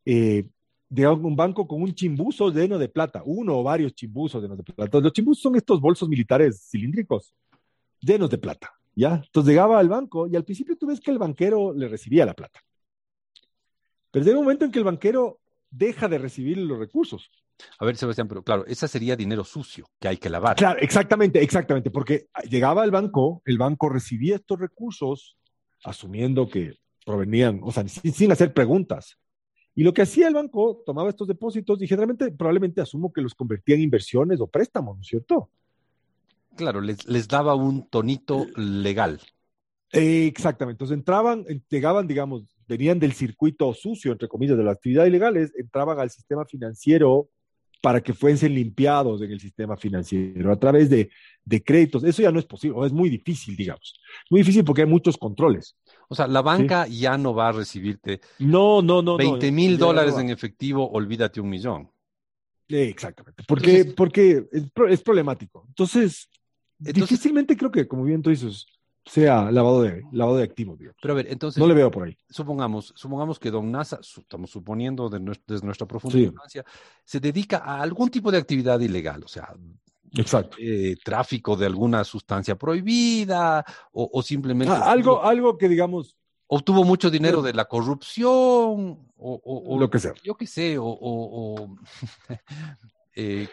Eh, 0.03 0.45
llegaba 0.89 1.15
a 1.15 1.19
un 1.19 1.37
banco 1.37 1.65
con 1.65 1.81
un 1.81 1.93
chimbuzo 1.93 2.49
lleno 2.49 2.77
de 2.77 2.89
plata, 2.89 3.23
uno 3.25 3.57
o 3.57 3.63
varios 3.63 3.95
chimbuzos 3.95 4.41
llenos 4.41 4.57
de 4.57 4.63
plata. 4.65 4.99
Los 4.99 5.13
chimbuzos 5.13 5.41
son 5.41 5.55
estos 5.55 5.79
bolsos 5.79 6.09
militares 6.09 6.67
cilíndricos, 6.69 7.33
llenos 8.01 8.29
de 8.29 8.39
plata, 8.39 8.73
¿ya? 8.93 9.21
Entonces 9.23 9.51
llegaba 9.51 9.79
al 9.79 9.87
banco 9.87 10.27
y 10.27 10.35
al 10.35 10.43
principio 10.43 10.75
tú 10.75 10.87
ves 10.87 10.99
que 10.99 11.11
el 11.11 11.17
banquero 11.17 11.73
le 11.73 11.87
recibía 11.87 12.25
la 12.25 12.33
plata. 12.33 12.59
Pero 14.11 14.25
llega 14.25 14.37
un 14.37 14.43
momento 14.43 14.65
en 14.65 14.71
que 14.71 14.79
el 14.79 14.85
banquero 14.85 15.39
deja 15.69 16.09
de 16.09 16.17
recibir 16.17 16.57
los 16.57 16.77
recursos. 16.77 17.31
A 17.79 17.85
ver, 17.85 17.97
Sebastián, 17.97 18.27
pero 18.27 18.43
claro, 18.43 18.65
esa 18.65 18.87
sería 18.87 19.15
dinero 19.15 19.43
sucio 19.43 19.89
que 19.99 20.07
hay 20.07 20.17
que 20.17 20.29
lavar. 20.29 20.55
Claro, 20.55 20.79
exactamente, 20.79 21.41
exactamente, 21.41 21.91
porque 21.91 22.27
llegaba 22.49 22.83
al 22.83 22.91
banco, 22.91 23.41
el 23.45 23.57
banco 23.57 23.89
recibía 23.89 24.35
estos 24.35 24.59
recursos, 24.59 25.37
asumiendo 25.83 26.47
que 26.47 26.77
provenían, 27.05 27.61
o 27.63 27.71
sea, 27.71 27.87
sin, 27.87 28.13
sin 28.13 28.31
hacer 28.31 28.53
preguntas. 28.53 29.17
Y 29.75 29.83
lo 29.83 29.93
que 29.93 30.01
hacía 30.01 30.27
el 30.27 30.33
banco, 30.33 30.83
tomaba 30.85 31.09
estos 31.09 31.27
depósitos 31.27 31.81
y 31.81 31.87
generalmente, 31.87 32.31
probablemente 32.31 32.81
asumo 32.81 33.13
que 33.13 33.21
los 33.21 33.33
convertía 33.33 33.75
en 33.75 33.81
inversiones 33.81 34.41
o 34.41 34.47
préstamos, 34.47 34.97
¿no 34.97 35.01
es 35.01 35.07
cierto? 35.07 35.49
Claro, 36.55 36.81
les, 36.81 37.07
les 37.07 37.27
daba 37.27 37.55
un 37.55 37.87
tonito 37.89 38.45
legal. 38.57 39.21
Eh, 39.91 40.27
exactamente, 40.27 40.75
entonces 40.75 40.97
entraban, 40.97 41.45
llegaban, 41.69 42.07
digamos, 42.07 42.43
venían 42.67 42.99
del 42.99 43.13
circuito 43.13 43.73
sucio, 43.73 44.11
entre 44.11 44.27
comillas, 44.27 44.57
de 44.57 44.63
las 44.63 44.75
actividades 44.75 45.09
ilegales, 45.09 45.53
entraban 45.57 45.99
al 45.99 46.11
sistema 46.11 46.45
financiero 46.45 47.29
para 47.81 48.01
que 48.01 48.13
fuesen 48.13 48.53
limpiados 48.55 49.21
en 49.21 49.31
el 49.31 49.39
sistema 49.39 49.77
financiero 49.77 50.51
a 50.51 50.59
través 50.59 50.89
de, 50.89 51.09
de 51.45 51.63
créditos. 51.63 52.03
Eso 52.03 52.21
ya 52.21 52.31
no 52.31 52.39
es 52.39 52.45
posible, 52.45 52.77
o 52.77 52.85
es 52.85 52.91
muy 52.91 53.09
difícil, 53.09 53.55
digamos. 53.55 53.99
Muy 54.29 54.41
difícil 54.41 54.63
porque 54.65 54.81
hay 54.81 54.87
muchos 54.87 55.17
controles. 55.17 55.75
O 56.09 56.15
sea, 56.15 56.27
la 56.27 56.41
banca 56.41 56.87
ya 56.87 57.17
no 57.17 57.33
va 57.33 57.49
a 57.49 57.51
recibirte 57.53 58.19
No, 58.39 58.81
no, 58.81 59.01
no. 59.01 59.13
no, 59.13 59.17
20 59.17 59.51
mil 59.51 59.77
dólares 59.77 60.15
no 60.15 60.19
en 60.21 60.29
efectivo, 60.29 60.89
olvídate 60.91 61.39
un 61.39 61.49
millón. 61.49 61.89
Eh, 62.67 62.83
exactamente, 62.89 63.43
porque, 63.47 63.71
Entonces- 63.77 63.93
porque 63.95 64.45
es, 64.51 64.69
pro- 64.71 64.87
es 64.87 65.01
problemático. 65.01 65.65
Entonces, 65.69 66.29
Entonces- 66.79 67.09
difícilmente 67.09 67.57
creo 67.57 67.71
que, 67.71 67.87
como 67.87 68.03
bien 68.03 68.21
tú 68.21 68.29
dices, 68.29 68.65
sea 69.09 69.51
lavado 69.51 69.81
de, 69.81 70.03
lavado 70.11 70.37
de 70.37 70.43
activos, 70.43 70.77
digamos. 70.77 70.97
Pero 71.01 71.13
a 71.13 71.17
ver, 71.17 71.27
entonces, 71.31 71.59
No 71.59 71.67
le 71.67 71.73
veo 71.73 71.89
por 71.89 72.03
ahí. 72.07 72.15
supongamos, 72.29 72.93
supongamos 72.95 73.39
que 73.39 73.49
Don 73.51 73.71
NASA, 73.71 73.99
estamos 74.01 74.51
suponiendo 74.51 75.09
de 75.09 75.19
desde 75.47 75.65
nuestra 75.65 75.87
profunda 75.87 76.15
Sí. 76.17 76.23
ignorancia, 76.25 76.63
se 77.03 77.19
dedica 77.19 77.57
a 77.57 77.81
algún 77.81 78.09
tipo 78.09 78.31
de 78.31 78.37
actividad 78.37 78.79
ilegal, 78.79 79.23
o 79.23 79.27
sea, 79.27 79.53
Exacto. 80.13 80.57
eh, 80.59 80.95
tráfico 81.03 81.55
de 81.55 81.65
alguna 81.65 82.03
sustancia 82.03 82.55
prohibida 82.55 83.65
o, 83.91 84.09
o 84.13 84.21
simplemente 84.21 84.73
Ah, 84.73 84.91
algo, 84.91 85.23
algo 85.23 85.57
que 85.57 85.67
digamos, 85.67 86.15
obtuvo 86.47 86.83
mucho 86.83 87.09
dinero 87.09 87.37
Bueno. 87.37 87.47
de 87.47 87.53
la 87.53 87.65
corrupción 87.65 88.29
o, 88.29 89.07
o- 89.17 89.75
o- 89.75 89.79
lo 89.79 89.89
que 89.89 89.99
sea. 89.99 90.13
yo 90.23 90.35
qué 90.35 90.45
sé, 90.47 90.77
o, 90.79 91.67
eh, 93.15 93.47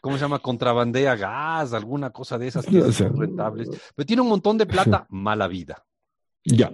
¿cómo 0.00 0.16
se 0.16 0.22
llama? 0.22 0.38
Contrabandea 0.38 1.16
gas, 1.16 1.72
alguna 1.72 2.10
cosa 2.10 2.38
de 2.38 2.48
esas 2.48 2.66
que 2.66 2.92
son 2.92 3.18
rentables. 3.18 3.68
Pero 3.94 4.06
tiene 4.06 4.22
un 4.22 4.28
montón 4.28 4.58
de 4.58 4.66
plata, 4.66 5.06
mala 5.10 5.48
vida. 5.48 5.84
Ya. 6.44 6.70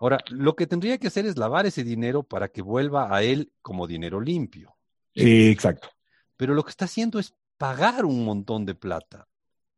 Ahora, 0.00 0.18
lo 0.28 0.54
que 0.54 0.66
tendría 0.66 0.98
que 0.98 1.08
hacer 1.08 1.26
es 1.26 1.36
lavar 1.36 1.66
ese 1.66 1.82
dinero 1.82 2.22
para 2.22 2.48
que 2.48 2.62
vuelva 2.62 3.14
a 3.14 3.22
él 3.22 3.52
como 3.62 3.86
dinero 3.86 4.20
limpio. 4.20 4.76
Sí, 5.14 5.48
exacto. 5.48 5.88
Pero 6.36 6.54
lo 6.54 6.62
que 6.62 6.70
está 6.70 6.84
haciendo 6.84 7.18
es 7.18 7.34
pagar 7.56 8.04
un 8.04 8.24
montón 8.24 8.64
de 8.64 8.74
plata. 8.74 9.28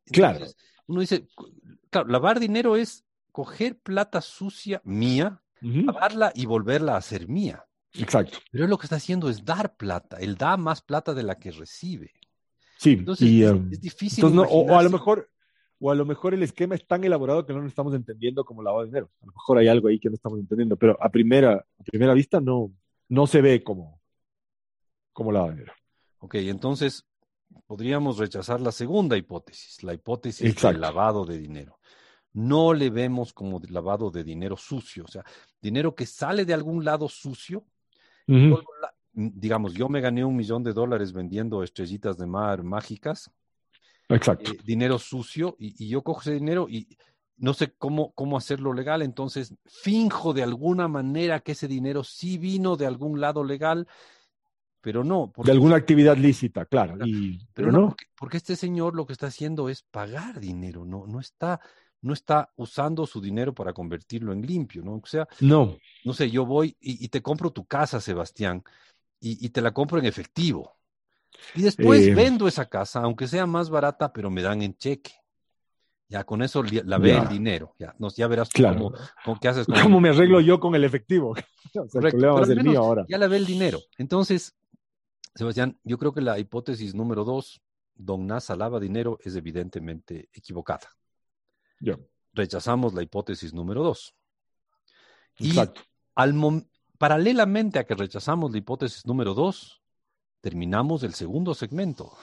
claro. 0.05 0.45
Uno 0.87 0.99
dice, 0.99 1.25
claro, 1.89 2.09
lavar 2.09 2.39
dinero 2.39 2.75
es 2.75 3.05
coger 3.31 3.79
plata 3.79 4.19
sucia 4.19 4.81
mía, 4.83 5.41
lavarla 5.61 6.33
y 6.35 6.45
volverla 6.45 6.97
a 6.97 7.01
ser 7.01 7.29
mía. 7.29 7.65
Exacto. 7.93 8.39
Pero 8.51 8.65
él 8.65 8.69
lo 8.69 8.77
que 8.77 8.87
está 8.87 8.97
haciendo 8.97 9.29
es 9.29 9.45
dar 9.45 9.75
plata. 9.75 10.17
Él 10.17 10.35
da 10.35 10.57
más 10.57 10.81
plata 10.81 11.13
de 11.13 11.23
la 11.23 11.35
que 11.35 11.51
recibe. 11.51 12.13
Sí, 12.81 12.93
Entonces, 12.93 13.27
y, 13.27 13.43
es, 13.43 13.51
um, 13.51 13.69
es 13.71 13.79
difícil. 13.79 14.25
entonces 14.25 14.51
no- 14.51 14.57
o, 14.57 14.65
o 14.73 14.75
a 14.79 14.81
lo 14.81 14.89
mejor, 14.89 15.29
o 15.79 15.91
a 15.91 15.95
lo 15.95 16.03
mejor 16.03 16.33
el 16.33 16.41
esquema 16.41 16.73
es 16.73 16.87
tan 16.87 17.03
elaborado 17.03 17.45
que 17.45 17.53
no 17.53 17.61
lo 17.61 17.67
estamos 17.67 17.93
entendiendo 17.93 18.43
como 18.43 18.63
lavado 18.63 18.81
de 18.81 18.87
dinero. 18.87 19.11
A 19.21 19.25
lo 19.27 19.31
mejor 19.33 19.57
hay 19.59 19.67
algo 19.67 19.87
ahí 19.87 19.99
que 19.99 20.09
no 20.09 20.15
estamos 20.15 20.39
entendiendo, 20.39 20.75
pero 20.77 20.97
a 20.99 21.09
primera, 21.09 21.63
a 21.79 21.83
primera 21.83 22.15
vista 22.15 22.39
no, 22.41 22.71
no 23.07 23.27
se 23.27 23.41
ve 23.41 23.63
como, 23.63 24.01
como 25.13 25.31
lavado 25.31 25.51
de 25.51 25.57
dinero. 25.59 25.73
Ok, 26.19 26.35
entonces 26.35 27.05
podríamos 27.67 28.17
rechazar 28.17 28.59
la 28.61 28.71
segunda 28.71 29.15
hipótesis, 29.15 29.83
la 29.83 29.93
hipótesis 29.93 30.47
Exacto. 30.47 30.69
del 30.73 30.81
lavado 30.81 31.23
de 31.25 31.37
dinero. 31.37 31.77
No 32.33 32.73
le 32.73 32.89
vemos 32.89 33.31
como 33.33 33.59
lavado 33.69 34.09
de 34.09 34.23
dinero 34.23 34.57
sucio, 34.57 35.03
o 35.03 35.07
sea, 35.07 35.23
dinero 35.61 35.93
que 35.93 36.05
sale 36.07 36.45
de 36.45 36.53
algún 36.55 36.83
lado 36.83 37.07
sucio. 37.09 37.63
Vuelvo 38.25 38.69
la- 38.81 38.93
digamos, 39.13 39.73
yo 39.73 39.89
me 39.89 40.01
gané 40.01 40.23
un 40.23 40.35
millón 40.35 40.63
de 40.63 40.73
dólares 40.73 41.13
vendiendo 41.13 41.63
estrellitas 41.63 42.17
de 42.17 42.27
mar 42.27 42.63
mágicas, 42.63 43.31
Exacto. 44.09 44.51
eh, 44.51 44.57
dinero 44.63 44.99
sucio, 44.99 45.55
y, 45.59 45.83
y 45.83 45.89
yo 45.89 46.01
cojo 46.01 46.21
ese 46.21 46.33
dinero 46.33 46.67
y 46.69 46.97
no 47.37 47.53
sé 47.53 47.73
cómo, 47.73 48.11
cómo 48.13 48.37
hacerlo 48.37 48.71
legal, 48.73 49.01
entonces 49.01 49.55
finjo 49.65 50.33
de 50.33 50.43
alguna 50.43 50.87
manera 50.87 51.39
que 51.39 51.53
ese 51.53 51.67
dinero 51.67 52.03
sí 52.03 52.37
vino 52.37 52.75
de 52.75 52.85
algún 52.85 53.19
lado 53.19 53.43
legal, 53.43 53.87
pero 54.79 55.03
no. 55.03 55.31
de 55.43 55.51
alguna 55.51 55.75
actividad 55.75 56.17
lícita, 56.17 56.65
claro. 56.65 56.97
Y, 57.05 57.37
Pero 57.37 57.49
pero 57.53 57.71
no, 57.71 57.79
no. 57.79 57.87
porque, 57.89 58.05
porque 58.15 58.37
este 58.37 58.55
señor 58.55 58.95
lo 58.95 59.05
que 59.05 59.13
está 59.13 59.27
haciendo 59.27 59.69
es 59.69 59.83
pagar 59.83 60.39
dinero, 60.39 60.85
no, 60.85 61.05
no 61.07 61.19
está, 61.19 61.59
no 62.01 62.13
está 62.13 62.51
usando 62.55 63.05
su 63.05 63.21
dinero 63.21 63.53
para 63.53 63.73
convertirlo 63.73 64.33
en 64.33 64.41
limpio, 64.41 64.83
¿no? 64.83 64.95
O 64.95 65.05
sea, 65.05 65.27
No. 65.39 65.77
no 66.03 66.13
sé, 66.13 66.29
yo 66.29 66.45
voy 66.45 66.75
y, 66.79 67.03
y 67.03 67.09
te 67.09 67.21
compro 67.21 67.51
tu 67.51 67.65
casa, 67.65 67.99
Sebastián, 68.01 68.63
y, 69.21 69.45
y 69.45 69.49
te 69.49 69.61
la 69.61 69.71
compro 69.73 69.97
en 69.99 70.05
efectivo. 70.05 70.77
Y 71.55 71.61
después 71.61 72.05
Eh. 72.07 72.13
vendo 72.13 72.47
esa 72.47 72.67
casa, 72.67 72.99
aunque 73.01 73.27
sea 73.27 73.45
más 73.45 73.69
barata, 73.69 74.11
pero 74.11 74.29
me 74.29 74.41
dan 74.41 74.61
en 74.61 74.75
cheque. 74.75 75.11
Ya 76.09 76.25
con 76.25 76.41
eso 76.43 76.61
lavé 76.83 77.11
Ya. 77.13 77.21
el 77.21 77.29
dinero. 77.29 77.73
Ya, 77.79 77.95
no, 77.97 78.09
ya 78.09 78.27
verás 78.27 78.49
Claro. 78.49 78.77
cómo, 78.91 78.97
cómo- 79.23 79.39
qué 79.39 79.47
haces 79.47 79.65
con 79.67 79.75
el 79.77 79.83
¿Cómo 79.83 80.01
me 80.01 80.09
arreglo 80.09 80.41
yo 80.41 80.59
con 80.59 80.75
el 80.75 80.83
efectivo? 80.83 81.31
O 81.71 81.71
sea, 81.71 81.83
el 81.83 81.89
Correcto, 81.89 82.17
problema 82.19 82.41
al 82.41 82.63
mío 82.65 82.79
ahora. 82.81 83.05
Ya 83.07 83.17
lavé 83.17 83.37
el 83.37 83.45
dinero. 83.45 83.79
Entonces, 83.97 84.57
Sebastián, 85.35 85.79
yo 85.85 85.97
creo 85.97 86.13
que 86.13 86.19
la 86.19 86.37
hipótesis 86.37 86.93
número 86.93 87.23
dos, 87.23 87.61
Don 87.95 88.27
Nasa 88.27 88.57
lava 88.57 88.77
dinero, 88.81 89.17
es 89.23 89.35
evidentemente 89.37 90.27
equivocada. 90.33 90.89
Ya, 91.79 91.97
Rechazamos 92.33 92.93
la 92.93 93.03
hipótesis 93.03 93.53
número 93.53 93.83
dos. 93.83 94.13
Y 95.37 95.49
Exacto. 95.49 95.81
al 96.15 96.33
mom- 96.33 96.67
paralelamente 97.01 97.79
a 97.79 97.83
que 97.83 97.95
rechazamos 97.95 98.51
la 98.51 98.59
hipótesis 98.59 99.07
número 99.07 99.33
dos, 99.33 99.81
terminamos 100.39 101.01
el 101.01 101.15
segundo 101.15 101.55
segmento 101.55 102.13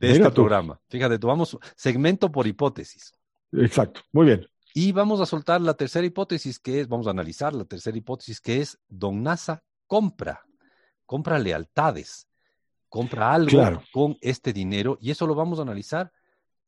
de 0.00 0.08
Mira 0.08 0.12
este 0.14 0.28
tú. 0.30 0.34
programa. 0.34 0.80
Fíjate, 0.88 1.16
tomamos 1.16 1.56
segmento 1.76 2.32
por 2.32 2.48
hipótesis. 2.48 3.12
Exacto. 3.52 4.00
Muy 4.10 4.26
bien. 4.26 4.44
Y 4.74 4.90
vamos 4.90 5.20
a 5.20 5.26
soltar 5.26 5.60
la 5.60 5.74
tercera 5.74 6.04
hipótesis, 6.04 6.58
que 6.58 6.80
es, 6.80 6.88
vamos 6.88 7.06
a 7.06 7.10
analizar 7.10 7.54
la 7.54 7.64
tercera 7.66 7.96
hipótesis, 7.96 8.40
que 8.40 8.60
es 8.60 8.80
Don 8.88 9.22
Nasa 9.22 9.62
compra, 9.86 10.44
compra 11.06 11.38
lealtades, 11.38 12.26
compra 12.88 13.32
algo 13.32 13.50
Claro. 13.50 13.82
con 13.92 14.16
este 14.20 14.52
dinero, 14.52 14.98
y 15.00 15.12
eso 15.12 15.24
lo 15.24 15.36
vamos 15.36 15.60
a 15.60 15.62
analizar 15.62 16.10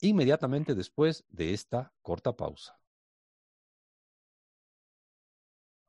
inmediatamente 0.00 0.76
después 0.76 1.24
de 1.28 1.54
esta 1.54 1.92
corta 2.02 2.36
pausa. 2.36 2.78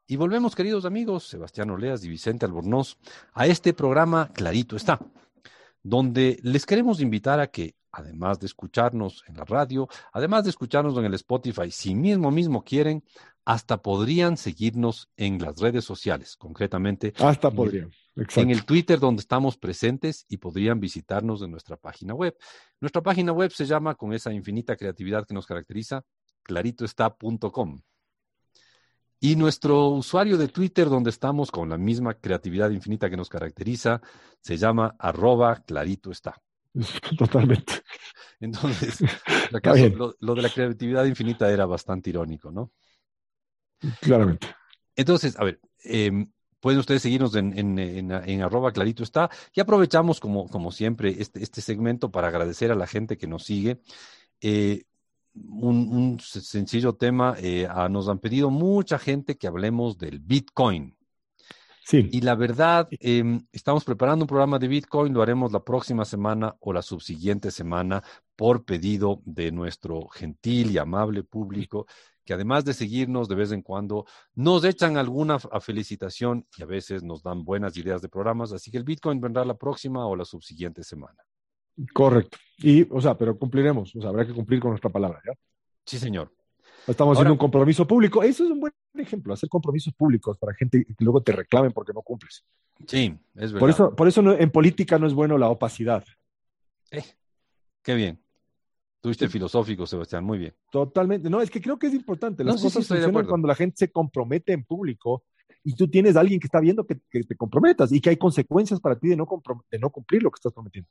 Y 0.08 0.18
volvemos, 0.18 0.56
queridos 0.56 0.86
amigos, 0.86 1.28
Sebastián 1.28 1.70
Oleas 1.70 2.04
y 2.04 2.10
Vicente 2.10 2.46
Albornoz, 2.46 2.98
a 3.34 3.48
este 3.48 3.74
programa 3.74 4.32
Clarito 4.34 4.76
está, 4.76 5.00
donde 5.84 6.40
les 6.44 6.66
queremos 6.66 7.00
invitar 7.00 7.40
a 7.40 7.48
que, 7.48 7.76
además 7.92 8.40
de 8.40 8.48
escucharnos 8.48 9.24
en 9.28 9.38
la 9.38 9.46
radio, 9.46 9.88
además 10.12 10.44
de 10.44 10.50
escucharnos 10.50 10.98
en 10.98 11.06
el 11.06 11.14
Spotify, 11.14 11.72
si 11.72 11.96
mismo 11.96 12.30
mismo 12.30 12.64
quieren, 12.64 13.04
hasta 13.46 13.82
podrían 13.82 14.38
seguirnos 14.38 15.10
en 15.18 15.40
las 15.40 15.58
redes 15.60 15.84
sociales, 15.86 16.36
concretamente 16.36 17.14
Hasta 17.20 17.48
En 17.48 17.52
el- 17.54 17.56
podría. 17.58 17.88
Exacto. 18.18 18.42
en 18.42 18.50
el 18.52 18.66
Twitter 18.66 19.00
donde 19.00 19.22
estamos 19.22 19.58
presentes 19.58 20.26
y 20.28 20.38
podrían 20.38 20.82
visitarnos 20.82 21.42
en 21.42 21.52
nuestra 21.52 21.78
página 21.78 22.14
web. 22.14 22.36
Nuestra 22.82 23.02
página 23.02 23.32
web 23.32 23.52
se 23.52 23.66
llama, 23.66 23.96
con 23.96 24.12
esa 24.14 24.34
infinita 24.34 24.76
creatividad 24.76 25.26
que 25.26 25.34
nos 25.34 25.46
caracteriza, 25.46 26.04
claritoestá.com. 26.44 27.82
Y 29.24 29.36
nuestro 29.36 29.90
usuario 29.90 30.36
de 30.36 30.48
Twitter 30.48 30.90
donde 30.90 31.12
estamos 31.12 31.52
con 31.52 31.70
la 31.70 31.78
misma 31.78 32.16
creatividad 32.16 32.72
infinita 32.72 33.08
que 33.08 33.16
nos 33.16 33.30
caracteriza, 33.30 34.02
se 34.42 34.58
llama 34.58 34.96
arroba 34.98 35.64
claritoestá. 35.64 36.42
Totalmente. 37.18 37.84
Entonces, 38.40 38.98
acaso, 39.54 39.90
lo, 39.90 40.16
lo 40.20 40.34
de 40.34 40.42
la 40.42 40.50
creatividad 40.50 41.06
infinita 41.06 41.52
era 41.52 41.68
bastante 41.68 42.10
irónico, 42.10 42.52
¿no? 42.52 42.72
Claramente. 44.00 44.48
Entonces, 44.96 45.38
a 45.38 45.44
ver, 45.44 45.60
eh, 45.84 46.26
pueden 46.60 46.80
ustedes 46.80 47.04
seguirnos 47.04 47.36
en, 47.36 47.58
en, 47.58 47.78
en, 47.78 48.12
en 48.12 48.42
arroba 48.42 48.72
clarito 48.72 49.04
está. 49.04 49.30
Y 49.54 49.60
aprovechamos, 49.60 50.20
como, 50.20 50.48
como 50.48 50.72
siempre, 50.72 51.16
este, 51.20 51.44
este 51.44 51.62
segmento 51.62 52.10
para 52.10 52.30
agradecer 52.30 52.72
a 52.72 52.76
la 52.76 52.88
gente 52.88 53.18
que 53.18 53.28
nos 53.28 53.44
sigue. 53.44 53.82
Eh, 54.40 54.86
un, 55.34 56.20
sencillo 56.20 56.94
tema, 56.94 57.36
eh, 57.40 57.68
ah, 57.70 57.90
nos 57.90 58.10
han 58.10 58.20
pedido 58.20 58.50
mucha 58.50 59.00
gente 59.00 59.38
que 59.38 59.48
hablemos 59.48 59.98
del 59.98 60.20
Bitcoin. 60.20 60.96
Sí. 61.86 62.08
Y 62.12 62.22
la 62.22 62.36
verdad, 62.36 62.88
eh, 62.92 63.42
estamos 63.52 63.84
preparando 63.84 64.24
un 64.24 64.28
programa 64.28 64.60
de 64.60 64.68
Bitcoin, 64.68 65.14
lo 65.14 65.22
haremos 65.22 65.52
la 65.52 65.64
próxima 65.64 66.06
semana 66.06 66.56
o 66.60 66.72
la 66.72 66.82
subsiguiente 66.82 67.52
semana 67.52 68.04
por 68.36 68.64
pedido 68.64 69.22
de 69.26 69.52
nuestro 69.52 70.08
gentil 70.08 70.72
y 70.72 70.78
amable 70.78 71.24
público, 71.24 71.88
que 72.24 72.34
además 72.34 72.64
de 72.66 72.74
seguirnos 72.74 73.28
de 73.28 73.36
vez 73.36 73.52
en 73.52 73.62
cuando, 73.62 74.06
nos 74.36 74.64
echan 74.64 74.96
alguna 74.96 75.40
a 75.52 75.60
felicitación 75.60 76.46
y 76.56 76.64
a 76.64 76.68
veces 76.68 77.04
nos 77.04 77.24
dan 77.24 77.44
buenas 77.44 77.76
ideas 77.78 78.02
de 78.02 78.10
programas. 78.10 78.54
Así 78.54 78.72
que 78.72 78.78
el 78.78 78.84
Bitcoin 78.84 79.20
vendrá 79.20 79.44
la 79.44 79.58
próxima 79.58 80.06
o 80.06 80.16
la 80.16 80.24
subsiguiente 80.24 80.84
semana. 80.84 81.18
Correcto. 81.94 82.38
Y, 82.60 82.88
o 82.92 83.02
sea, 83.02 83.18
pero 83.18 83.38
cumpliremos. 83.38 83.96
O 83.96 84.02
sea, 84.02 84.10
habrá 84.10 84.26
que 84.26 84.34
cumplir 84.34 84.60
con 84.60 84.72
nuestra 84.72 84.90
palabra, 84.90 85.22
¿ya? 85.26 85.34
Sí, 85.86 85.98
señor. 85.98 86.32
Estamos 86.88 87.00
Ahora- 87.00 87.20
haciendo 87.20 87.34
un 87.34 87.38
compromiso 87.40 87.88
público. 87.88 88.24
Eso 88.24 88.44
es 88.44 88.52
un 88.52 88.60
buen 88.60 88.74
ejemplo, 88.96 89.34
hacer 89.34 89.50
compromisos 89.50 89.94
públicos 89.94 90.38
para 90.38 90.54
gente 90.54 90.84
que 90.86 91.04
luego 91.04 91.22
te 91.22 91.32
reclamen 91.32 91.72
porque 91.72 91.94
no 91.94 92.02
cumples. 92.02 92.44
Sí, 92.88 93.16
es 93.36 93.52
verdad. 93.52 93.60
Por 93.60 93.70
eso, 93.70 93.96
por 93.96 94.08
eso 94.08 94.22
no- 94.22 94.34
en 94.34 94.50
política 94.52 94.98
no 95.00 95.08
es 95.08 95.14
bueno 95.14 95.38
la 95.38 95.50
opacidad. 95.50 96.04
Eh, 96.92 97.04
qué 97.84 97.94
bien. 97.96 98.20
Tuviste 99.00 99.28
filosófico, 99.30 99.88
Sebastián, 99.88 100.24
muy 100.24 100.38
bien. 100.38 100.54
Totalmente. 100.72 101.28
No, 101.30 101.42
es 101.42 101.50
que 101.50 101.60
creo 101.62 101.80
que 101.80 101.88
es 101.88 101.94
importante. 101.94 102.44
Las 102.44 102.56
No, 102.56 102.58
sí, 102.60 102.68
sí, 102.70 102.74
cosas 102.78 102.88
funcionan 102.88 103.26
cuando 103.28 103.48
la 103.48 103.56
gente 103.56 103.76
se 103.78 103.92
compromete 103.92 104.54
en 104.54 104.64
público 104.64 105.24
y 105.64 105.76
tú 105.76 105.88
tienes 105.88 106.16
a 106.16 106.20
alguien 106.20 106.40
que 106.40 106.46
está 106.48 106.60
viendo 106.60 106.86
que, 106.86 107.00
que 107.10 107.24
te 107.24 107.36
comprometas 107.36 107.92
y 107.92 108.00
que 108.00 108.12
hay 108.12 108.18
consecuencias 108.18 108.80
para 108.80 108.98
ti 109.00 109.08
de 109.10 109.16
no, 109.16 109.28
de 109.72 109.80
no 109.80 109.90
cumplir 109.90 110.22
lo 110.22 110.30
que 110.30 110.36
estás 110.38 110.54
prometiendo. 110.54 110.88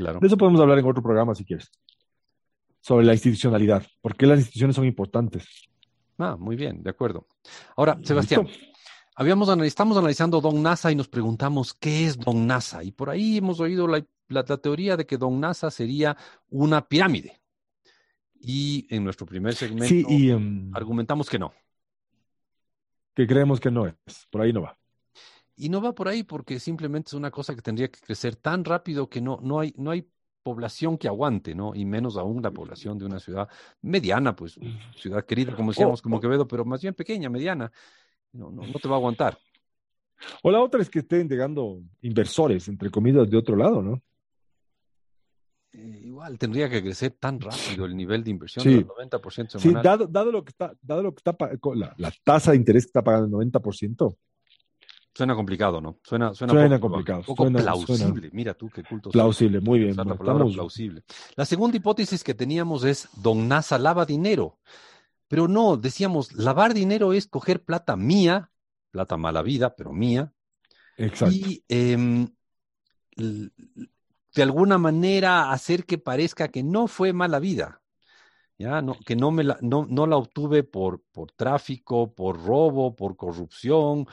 Claro. 0.00 0.18
De 0.18 0.26
eso 0.26 0.38
podemos 0.38 0.58
hablar 0.62 0.78
en 0.78 0.86
otro 0.86 1.02
programa 1.02 1.34
si 1.34 1.44
quieres. 1.44 1.70
Sobre 2.80 3.04
la 3.04 3.12
institucionalidad. 3.12 3.86
¿Por 4.00 4.16
qué 4.16 4.24
las 4.26 4.38
instituciones 4.38 4.74
son 4.74 4.86
importantes? 4.86 5.44
Ah, 6.16 6.36
muy 6.38 6.56
bien, 6.56 6.82
de 6.82 6.88
acuerdo. 6.88 7.26
Ahora, 7.76 7.98
Sebastián, 8.02 8.46
¿Listo? 8.46 8.64
habíamos 9.14 9.50
analiz- 9.50 9.66
estamos 9.66 9.98
analizando 9.98 10.40
Don 10.40 10.62
NASA 10.62 10.90
y 10.90 10.94
nos 10.94 11.06
preguntamos 11.08 11.74
qué 11.74 12.06
es 12.06 12.18
Don 12.18 12.46
NASA. 12.46 12.82
Y 12.82 12.92
por 12.92 13.10
ahí 13.10 13.36
hemos 13.36 13.60
oído 13.60 13.86
la, 13.86 13.98
la- 14.28 14.44
la 14.48 14.56
teoría 14.56 14.96
de 14.96 15.04
que 15.04 15.18
Don 15.18 15.38
NASA 15.38 15.70
sería 15.70 16.16
una 16.48 16.88
pirámide. 16.88 17.38
Y 18.40 18.86
en 18.88 19.04
nuestro 19.04 19.26
primer 19.26 19.54
segmento 19.54 19.86
Sí, 19.86 20.02
y 20.08 20.30
um, 20.30 20.70
argumentamos 20.74 21.28
que 21.28 21.38
no. 21.38 21.52
que 23.14 23.26
creemos 23.26 23.60
que 23.60 23.70
no 23.70 23.86
es. 23.86 23.94
Por 24.30 24.40
ahí 24.40 24.50
no 24.54 24.62
va. 24.62 24.78
Y 25.62 25.68
no 25.68 25.82
va 25.82 25.94
por 25.94 26.08
ahí 26.08 26.22
porque 26.22 26.58
simplemente 26.58 27.08
es 27.08 27.12
una 27.12 27.30
cosa 27.30 27.54
que 27.54 27.60
tendría 27.60 27.88
que 27.88 28.00
crecer 28.00 28.34
tan 28.36 28.64
rápido 28.64 29.10
que 29.10 29.20
no, 29.20 29.38
no, 29.42 29.60
hay, 29.60 29.74
no 29.76 29.90
hay 29.90 30.08
población 30.42 30.96
que 30.96 31.06
aguante, 31.06 31.54
¿no? 31.54 31.74
Y 31.74 31.84
menos 31.84 32.16
aún 32.16 32.40
la 32.42 32.50
población 32.50 32.96
de 32.96 33.04
una 33.04 33.20
ciudad 33.20 33.46
mediana, 33.82 34.34
pues, 34.34 34.58
ciudad 34.96 35.22
querida, 35.26 35.54
como 35.54 35.72
decíamos, 35.72 36.00
Oh, 36.00 36.02
como. 36.02 36.18
Quevedo, 36.18 36.48
pero 36.48 36.64
más 36.64 36.80
bien 36.80 36.94
pequeña, 36.94 37.28
mediana. 37.28 37.70
No, 38.32 38.50
no, 38.50 38.62
no 38.62 38.72
te 38.80 38.88
va 38.88 38.94
a 38.94 38.98
aguantar. 38.98 39.36
O 40.42 40.50
la 40.50 40.60
otra 40.62 40.80
es 40.80 40.88
que 40.88 41.00
estén 41.00 41.28
llegando 41.28 41.82
inversores, 42.00 42.66
entre 42.68 42.90
comillas, 42.90 43.28
de 43.28 43.36
otro 43.36 43.54
lado, 43.54 43.82
¿no? 43.82 44.00
eh, 45.72 46.00
igual 46.04 46.38
tendría 46.38 46.68
que 46.68 46.82
crecer 46.82 47.12
tan 47.20 47.38
rápido 47.38 47.84
el 47.84 47.96
nivel 47.96 48.24
de 48.24 48.30
inversión 48.30 48.64
Sí. 48.64 48.74
del 48.76 48.86
90% 48.86 49.58
Sí, 49.58 49.68
semanal. 49.68 49.82
dado, 49.84 50.06
dado 50.06 50.32
lo 50.32 50.42
que 50.44 50.50
está, 50.50 50.74
dado 50.82 51.02
lo 51.02 51.14
que 51.14 51.18
está 51.20 51.36
la, 51.74 51.94
la 51.96 52.12
tasa 52.24 52.50
de 52.52 52.56
interés 52.56 52.84
que 52.84 52.88
está 52.88 53.04
pagando 53.04 53.40
el 53.40 53.50
90%, 53.52 54.16
Suena 55.12 55.34
complicado, 55.34 55.80
¿no? 55.80 55.98
Suena, 56.04 56.32
suena, 56.34 56.52
Suena 56.52 56.78
poco, 56.78 56.92
complicado, 56.92 57.22
Poco 57.24 57.42
suena- 57.44 57.58
plausible. 57.60 58.30
Mira 58.32 58.54
tú 58.54 58.70
qué 58.70 58.82
culto. 58.84 59.10
plausible, 59.10 59.60
muy 59.60 59.80
bien. 59.80 59.96
la 59.96 60.04
bueno, 60.04 60.18
palabra 60.18 60.38
estamos- 60.44 60.54
plausible. 60.54 61.02
La 61.36 61.44
segunda 61.44 61.76
hipótesis 61.76 62.22
que 62.22 62.34
teníamos 62.34 62.84
es 62.84 63.08
Don 63.16 63.48
NASA 63.48 63.78
lava 63.78 64.06
dinero. 64.06 64.58
Pero 65.28 65.46
no, 65.48 65.76
decíamos, 65.76 66.32
lavar 66.34 66.74
dinero 66.74 67.12
es 67.12 67.26
coger 67.26 67.62
plata 67.64 67.96
mía, 67.96 68.50
plata 68.90 69.16
mala 69.16 69.42
vida, 69.42 69.74
pero 69.76 69.92
mía, 69.92 70.32
exacto. 70.96 71.34
y 71.34 71.62
em, 71.68 72.28
de 73.16 74.42
alguna 74.42 74.78
manera 74.78 75.52
hacer 75.52 75.84
que 75.86 75.98
parezca 75.98 76.48
que 76.48 76.62
no 76.62 76.86
fue 76.86 77.12
mala 77.12 77.38
vida. 77.38 77.80
Ya, 78.58 78.82
no, 78.82 78.94
que 79.06 79.16
no, 79.16 79.30
me 79.30 79.42
la, 79.42 79.56
no, 79.62 79.86
no 79.88 80.06
la 80.06 80.16
obtuve 80.16 80.64
por, 80.64 81.02
por 81.12 81.32
tráfico, 81.32 82.14
por 82.14 82.44
robo, 82.44 82.94
por 82.94 83.16
corrupción, 83.16 84.06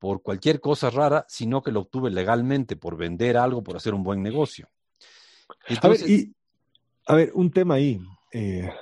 por 0.00 0.22
cualquier 0.22 0.60
cosa 0.60 0.90
rara, 0.90 1.26
sino 1.28 1.62
que 1.62 1.70
lo 1.70 1.80
obtuve 1.80 2.10
legalmente 2.10 2.74
por 2.74 2.96
vender 2.96 3.36
algo, 3.36 3.62
por 3.62 3.76
hacer 3.76 3.94
un 3.94 4.02
buen 4.02 4.22
negocio. 4.22 4.66
A 5.48 5.52
ver, 5.52 6.00
Entonces, 6.00 6.08
y, 6.08 6.34
a 7.06 7.14
ver, 7.14 7.30
un 7.34 7.52
tema 7.52 7.74
ahí. 7.74 8.00
eh, 8.32 8.72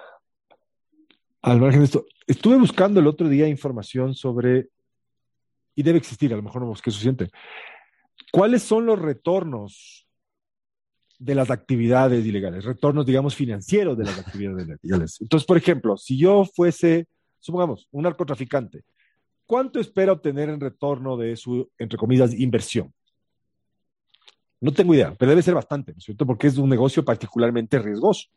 al 1.43 1.61
margen 1.61 1.81
de 1.81 1.87
esto, 1.87 2.07
estuve 2.27 2.57
buscando 2.57 3.01
el 3.01 3.09
otro 3.09 3.29
día 3.29 3.49
información 3.49 4.15
sobre, 4.15 4.69
y 5.75 5.83
debe 5.83 5.99
existir, 5.99 6.33
a 6.33 6.37
lo 6.37 6.43
mejor 6.43 6.63
no 6.63 6.69
busqué 6.69 6.91
suficiente. 6.93 7.31
¿Cuáles 8.31 8.63
son 8.63 8.87
los 8.87 8.99
retornos 8.99 10.07
de 11.19 11.35
las 11.35 11.51
actividades 11.51 12.25
ilegales? 12.25 12.65
Retornos, 12.65 13.07
digamos, 13.07 13.35
financieros 13.35 13.99
de 13.99 14.05
las 14.05 14.19
actividades 14.21 14.69
ilegales. 14.83 15.21
Entonces, 15.21 15.47
por 15.47 15.57
ejemplo, 15.57 15.97
si 15.97 16.17
yo 16.17 16.45
fuese, 16.45 17.09
supongamos, 17.41 17.89
un 17.91 18.05
narcotraficante, 18.05 18.85
¿cuánto 19.49 19.81
espera 19.81 20.13
obtener 20.13 20.51
en 20.51 20.61
retorno 20.61 21.17
de 21.17 21.35
su, 21.35 21.69
entre 21.79 21.99
comillas, 21.99 22.39
inversión? 22.39 22.93
No 24.61 24.73
tengo 24.73 24.95
idea, 24.95 25.15
pero 25.19 25.31
debe 25.31 25.43
ser 25.43 25.55
bastante, 25.55 25.93
¿no 25.93 25.99
es 25.99 26.05
cierto? 26.05 26.27
Porque 26.27 26.49
es 26.49 26.59
un 26.59 26.69
negocio 26.69 27.05
particularmente 27.05 27.79
riesgoso, 27.79 28.29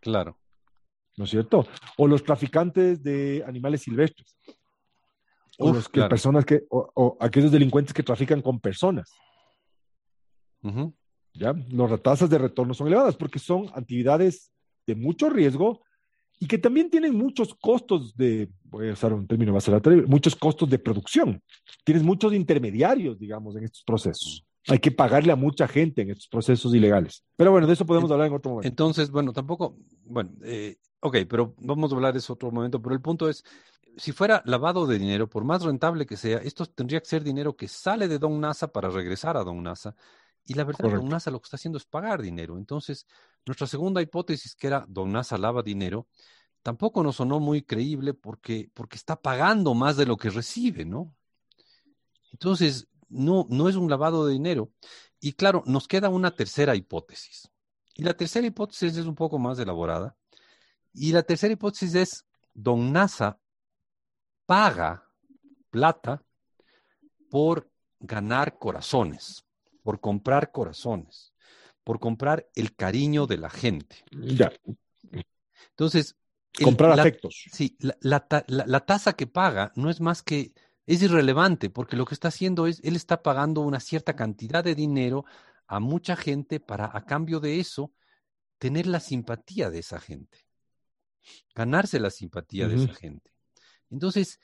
claro. 0.00 0.38
¿no 1.16 1.24
es 1.24 1.30
cierto? 1.30 1.66
O 1.98 2.06
los 2.08 2.24
traficantes 2.24 3.02
de 3.02 3.44
animales 3.46 3.82
silvestres. 3.82 4.36
O 5.58 5.70
Uf, 5.70 5.76
los 5.76 5.88
que, 5.88 5.94
claro. 5.94 6.08
personas 6.08 6.44
que, 6.44 6.64
o, 6.70 6.90
o 6.94 7.16
aquellos 7.20 7.52
delincuentes 7.52 7.92
que 7.92 8.02
trafican 8.02 8.40
con 8.40 8.58
personas. 8.58 9.12
¿ya? 11.34 11.52
Las 11.52 12.02
tasas 12.02 12.30
de 12.30 12.38
retorno 12.38 12.72
son 12.72 12.86
elevadas 12.86 13.16
porque 13.16 13.38
son 13.38 13.68
actividades 13.74 14.50
de 14.86 14.94
mucho 14.94 15.28
riesgo 15.28 15.82
y 16.40 16.46
que 16.46 16.58
también 16.58 16.90
tienen 16.90 17.16
muchos 17.16 17.54
costos 17.54 18.16
de, 18.16 18.48
voy 18.64 18.88
a 18.88 18.92
usar 18.92 19.12
un 19.12 19.26
término 19.26 19.52
más 19.52 19.66
aleatorio, 19.68 20.06
muchos 20.06 20.36
costos 20.36 20.70
de 20.70 20.78
producción. 20.78 21.42
Tienes 21.84 22.04
muchos 22.04 22.32
intermediarios, 22.32 23.18
digamos, 23.18 23.56
en 23.56 23.64
estos 23.64 23.82
procesos. 23.82 24.44
Hay 24.68 24.78
que 24.78 24.90
pagarle 24.90 25.32
a 25.32 25.36
mucha 25.36 25.66
gente 25.66 26.02
en 26.02 26.10
estos 26.10 26.28
procesos 26.28 26.74
ilegales. 26.74 27.24
Pero 27.36 27.50
bueno, 27.50 27.66
de 27.66 27.72
eso 27.72 27.86
podemos 27.86 28.10
hablar 28.10 28.28
en 28.28 28.34
otro 28.34 28.50
momento. 28.50 28.68
Entonces, 28.68 29.10
bueno, 29.10 29.32
tampoco, 29.32 29.78
bueno, 30.04 30.30
eh, 30.42 30.76
ok, 31.00 31.18
pero 31.28 31.54
vamos 31.58 31.90
a 31.90 31.96
hablar 31.96 32.12
de 32.12 32.18
eso 32.18 32.34
otro 32.34 32.50
momento, 32.50 32.80
pero 32.80 32.94
el 32.94 33.00
punto 33.00 33.28
es, 33.28 33.42
si 33.96 34.12
fuera 34.12 34.42
lavado 34.44 34.86
de 34.86 34.98
dinero, 34.98 35.28
por 35.28 35.44
más 35.44 35.62
rentable 35.62 36.06
que 36.06 36.16
sea, 36.16 36.38
esto 36.38 36.66
tendría 36.66 37.00
que 37.00 37.06
ser 37.06 37.24
dinero 37.24 37.56
que 37.56 37.66
sale 37.66 38.06
de 38.06 38.18
Don 38.18 38.38
NASA 38.40 38.68
para 38.70 38.90
regresar 38.90 39.36
a 39.36 39.42
Don 39.42 39.62
NASA. 39.62 39.96
Y 40.44 40.54
la 40.54 40.64
verdad, 40.64 40.80
Correcto. 40.80 41.00
Don 41.00 41.10
NASA 41.10 41.30
lo 41.30 41.40
que 41.40 41.46
está 41.46 41.56
haciendo 41.56 41.78
es 41.78 41.84
pagar 41.84 42.22
dinero. 42.22 42.56
Entonces, 42.56 43.06
nuestra 43.48 43.66
segunda 43.66 44.00
hipótesis, 44.00 44.54
que 44.54 44.68
era 44.68 44.84
Don 44.88 45.10
NASA 45.10 45.36
lava 45.38 45.62
dinero, 45.62 46.06
tampoco 46.62 47.02
nos 47.02 47.16
sonó 47.16 47.40
muy 47.40 47.62
creíble 47.62 48.14
porque, 48.14 48.70
porque 48.74 48.96
está 48.96 49.20
pagando 49.20 49.74
más 49.74 49.96
de 49.96 50.06
lo 50.06 50.16
que 50.16 50.30
recibe, 50.30 50.84
¿no? 50.84 51.14
Entonces, 52.32 52.86
no, 53.08 53.46
no 53.48 53.68
es 53.68 53.76
un 53.76 53.90
lavado 53.90 54.26
de 54.26 54.34
dinero. 54.34 54.70
Y 55.20 55.32
claro, 55.32 55.62
nos 55.66 55.88
queda 55.88 56.08
una 56.08 56.30
tercera 56.30 56.76
hipótesis. 56.76 57.50
Y 57.94 58.02
la 58.02 58.14
tercera 58.14 58.46
hipótesis 58.46 58.96
es 58.96 59.06
un 59.06 59.14
poco 59.14 59.38
más 59.38 59.58
elaborada. 59.58 60.16
Y 60.92 61.12
la 61.12 61.22
tercera 61.22 61.52
hipótesis 61.52 61.94
es, 61.94 62.26
Don 62.54 62.92
NASA 62.92 63.38
paga 64.46 65.04
plata 65.70 66.22
por 67.30 67.70
ganar 68.00 68.58
corazones, 68.58 69.44
por 69.82 70.00
comprar 70.00 70.50
corazones, 70.50 71.32
por 71.88 72.00
comprar 72.00 72.46
el 72.54 72.76
cariño 72.76 73.26
de 73.26 73.38
la 73.38 73.48
gente. 73.48 74.04
Ya, 74.10 74.52
Entonces, 75.70 76.16
el- 76.58 76.64
comprar 76.64 76.94
la- 76.94 77.00
afectos. 77.02 77.46
Sí, 77.50 77.78
la, 77.80 77.96
la 78.02 78.44
la- 78.66 78.80
tasa 78.84 79.14
que 79.14 79.26
paga 79.26 79.72
no 79.74 79.88
es 79.88 79.98
más 79.98 80.22
que, 80.22 80.52
es 80.84 81.00
irrelevante, 81.02 81.70
porque 81.70 81.96
lo 81.96 82.04
que 82.04 82.12
está 82.12 82.28
haciendo 82.28 82.66
es, 82.66 82.80
él 82.84 82.94
está 82.94 83.22
pagando 83.22 83.62
una 83.62 83.80
cierta 83.80 84.14
cantidad 84.14 84.62
de 84.62 84.74
dinero 84.74 85.24
a 85.66 85.80
mucha 85.80 86.14
gente 86.14 86.60
para, 86.60 86.90
a 86.94 87.06
cambio 87.06 87.40
de 87.40 87.58
eso, 87.58 87.90
tener 88.58 88.86
la 88.86 89.00
simpatía 89.00 89.70
de 89.70 89.78
esa 89.78 89.98
gente, 89.98 90.40
ganarse 91.54 91.98
la 92.00 92.10
simpatía 92.10 92.68
de 92.68 92.84
esa 92.84 92.92
gente. 92.92 93.32
Entonces, 93.88 94.40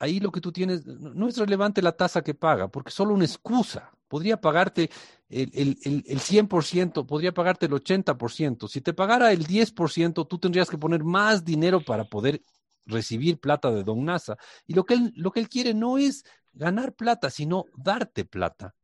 ahí 0.00 0.18
lo 0.18 0.32
que 0.32 0.40
tú 0.40 0.50
tienes, 0.50 0.84
no, 0.84 1.14
no 1.14 1.28
es 1.28 1.38
relevante 1.38 1.80
la 1.80 1.92
tasa 1.96 2.22
que 2.22 2.34
paga, 2.34 2.66
porque 2.66 2.88
es 2.88 2.94
solo 2.96 3.14
una 3.14 3.24
excusa. 3.24 3.92
Podría 4.12 4.38
pagarte 4.38 4.90
el, 5.30 5.50
el, 5.54 5.78
el, 5.84 6.04
el 6.06 6.20
100%, 6.20 7.06
podría 7.06 7.32
pagarte 7.32 7.64
el 7.64 7.72
80%. 7.72 8.68
Si 8.68 8.82
te 8.82 8.92
pagara 8.92 9.32
el 9.32 9.46
10%, 9.46 10.28
tú 10.28 10.38
tendrías 10.38 10.68
que 10.68 10.76
poner 10.76 11.02
más 11.02 11.46
dinero 11.46 11.80
para 11.82 12.04
poder 12.04 12.42
recibir 12.84 13.40
plata 13.40 13.70
de 13.70 13.82
Don 13.82 14.04
NASA. 14.04 14.36
Y 14.66 14.74
lo 14.74 14.84
que 14.84 14.92
él, 14.92 15.14
lo 15.16 15.30
que 15.30 15.40
él 15.40 15.48
quiere 15.48 15.72
no 15.72 15.96
es 15.96 16.26
ganar 16.52 16.92
plata, 16.92 17.30
sino 17.30 17.64
darte 17.74 18.26
plata 18.26 18.74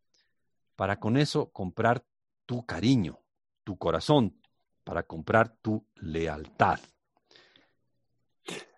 para 0.77 0.99
con 0.99 1.19
eso 1.19 1.51
comprar 1.51 2.03
tu 2.47 2.65
cariño, 2.65 3.21
tu 3.65 3.77
corazón, 3.77 4.41
para 4.83 5.03
comprar 5.03 5.59
tu 5.61 5.85
lealtad. 5.97 6.81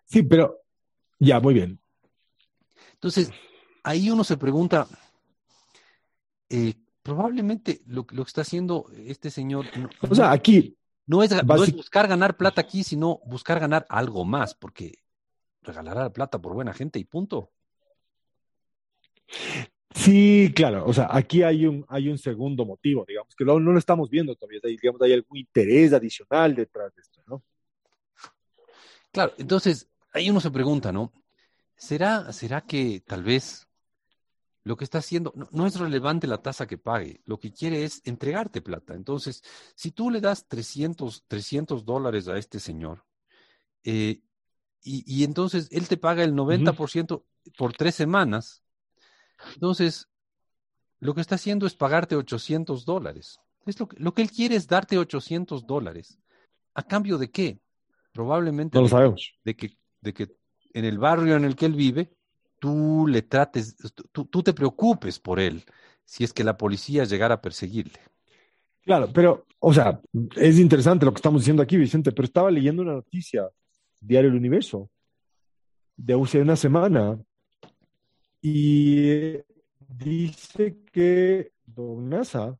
Sí, 0.04 0.24
pero 0.24 0.62
ya, 1.20 1.38
muy 1.38 1.54
bien. 1.54 1.78
Entonces, 2.94 3.30
ahí 3.84 4.10
uno 4.10 4.24
se 4.24 4.36
pregunta, 4.36 4.88
eh, 6.50 6.74
probablemente 7.02 7.80
lo, 7.86 8.06
lo 8.10 8.24
que 8.24 8.28
está 8.28 8.42
haciendo 8.42 8.86
este 9.06 9.30
señor 9.30 9.66
no, 9.78 9.88
O 10.08 10.14
sea, 10.14 10.32
aquí, 10.32 10.76
no 11.06 11.22
es, 11.22 11.30
no 11.44 11.64
es 11.64 11.74
buscar 11.74 12.08
ganar 12.08 12.36
plata 12.36 12.60
aquí, 12.60 12.84
sino 12.84 13.20
buscar 13.24 13.58
ganar 13.60 13.86
algo 13.88 14.24
más, 14.24 14.54
porque 14.54 14.98
regalará 15.62 16.02
la 16.02 16.12
plata 16.12 16.40
por 16.40 16.54
buena 16.54 16.74
gente 16.74 16.98
y 16.98 17.04
punto. 17.04 17.50
sí, 19.94 20.52
claro, 20.54 20.84
o 20.86 20.92
sea, 20.92 21.08
aquí 21.10 21.42
hay 21.42 21.66
un, 21.66 21.84
hay 21.88 22.08
un 22.08 22.18
segundo 22.18 22.64
motivo, 22.64 23.04
digamos, 23.06 23.34
que 23.34 23.44
no, 23.44 23.58
no 23.58 23.72
lo 23.72 23.78
estamos 23.78 24.10
viendo 24.10 24.34
todavía, 24.34 24.60
hay, 24.64 24.76
digamos, 24.76 25.00
hay 25.02 25.12
algún 25.12 25.38
interés 25.38 25.92
adicional 25.92 26.54
detrás 26.54 26.94
de 26.94 27.02
esto, 27.02 27.22
¿no? 27.26 27.42
Claro, 29.12 29.32
entonces 29.38 29.88
ahí 30.12 30.30
uno 30.30 30.40
se 30.40 30.50
pregunta, 30.50 30.92
¿no? 30.92 31.12
¿Será, 31.76 32.32
será 32.32 32.60
que 32.60 33.02
tal 33.06 33.22
vez 33.22 33.69
lo 34.64 34.76
que 34.76 34.84
está 34.84 34.98
haciendo 34.98 35.32
no, 35.34 35.48
no 35.52 35.66
es 35.66 35.78
relevante 35.78 36.26
la 36.26 36.42
tasa 36.42 36.66
que 36.66 36.78
pague? 36.78 37.22
Lo 37.24 37.38
que 37.38 37.52
quiere 37.52 37.84
es 37.84 38.02
entregarte 38.04 38.60
plata. 38.62 38.94
Entonces, 38.94 39.42
si 39.74 39.90
tú 39.90 40.10
le 40.10 40.20
das 40.20 40.46
300, 40.48 41.24
300 41.26 41.84
dólares 41.84 42.28
a 42.28 42.36
este 42.36 42.60
señor, 42.60 43.04
eh, 43.84 44.20
y, 44.82 45.04
y 45.06 45.24
entonces 45.24 45.68
él 45.70 45.88
te 45.88 45.96
paga 45.96 46.24
el 46.24 46.34
90% 46.34 47.24
por 47.56 47.72
tres 47.72 47.94
semanas, 47.94 48.62
entonces 49.54 50.08
lo 51.00 51.14
que 51.14 51.20
está 51.22 51.36
haciendo 51.36 51.66
es 51.66 51.74
pagarte 51.74 52.16
800 52.16 52.84
dólares. 52.84 53.38
Es 53.66 53.78
lo, 53.80 53.88
que, 53.88 53.96
lo 53.98 54.12
que 54.14 54.22
él 54.22 54.30
quiere 54.30 54.56
es 54.56 54.66
darte 54.66 54.98
800 54.98 55.66
dólares. 55.66 56.18
¿A 56.74 56.82
cambio 56.82 57.18
de 57.18 57.30
qué? 57.30 57.60
Probablemente 58.12 58.76
No 58.76 58.82
lo 58.82 58.86
de- 58.86 58.90
sabemos. 58.90 59.32
de 59.44 59.56
que, 59.56 59.78
de 60.00 60.14
que 60.14 60.28
en 60.74 60.84
el 60.84 60.98
barrio 60.98 61.36
en 61.36 61.44
el 61.44 61.56
que 61.56 61.66
él 61.66 61.74
vive, 61.74 62.10
tú 62.60 63.06
le 63.08 63.22
trates, 63.22 63.76
tú, 64.12 64.26
tú 64.26 64.42
te 64.42 64.52
preocupes 64.52 65.18
por 65.18 65.40
él 65.40 65.64
si 66.04 66.22
es 66.22 66.32
que 66.32 66.44
la 66.44 66.56
policía 66.56 67.04
llegara 67.04 67.36
a 67.36 67.40
perseguirle. 67.40 68.00
Claro, 68.82 69.10
pero, 69.12 69.46
o 69.58 69.72
sea, 69.72 70.00
es 70.36 70.58
interesante 70.58 71.04
lo 71.04 71.12
que 71.12 71.18
estamos 71.18 71.42
diciendo 71.42 71.62
aquí, 71.62 71.76
Vicente, 71.76 72.12
pero 72.12 72.26
estaba 72.26 72.50
leyendo 72.50 72.82
una 72.82 72.94
noticia, 72.94 73.48
Diario 74.00 74.30
El 74.30 74.36
Universo, 74.36 74.90
de 75.96 76.14
hace 76.14 76.40
una 76.40 76.56
semana, 76.56 77.18
y 78.42 79.36
dice 79.78 80.78
que 80.90 81.52
Don 81.64 82.08
NASA 82.08 82.58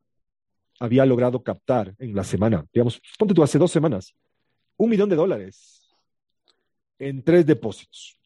había 0.78 1.04
logrado 1.04 1.42
captar 1.42 1.94
en 1.98 2.14
la 2.14 2.22
semana, 2.22 2.64
digamos, 2.72 3.00
ponte 3.18 3.34
tú 3.34 3.42
hace 3.42 3.58
dos 3.58 3.72
semanas, 3.72 4.14
un 4.76 4.90
millón 4.90 5.08
de 5.08 5.16
dólares 5.16 5.90
en 6.98 7.24
tres 7.24 7.46
depósitos, 7.46 8.19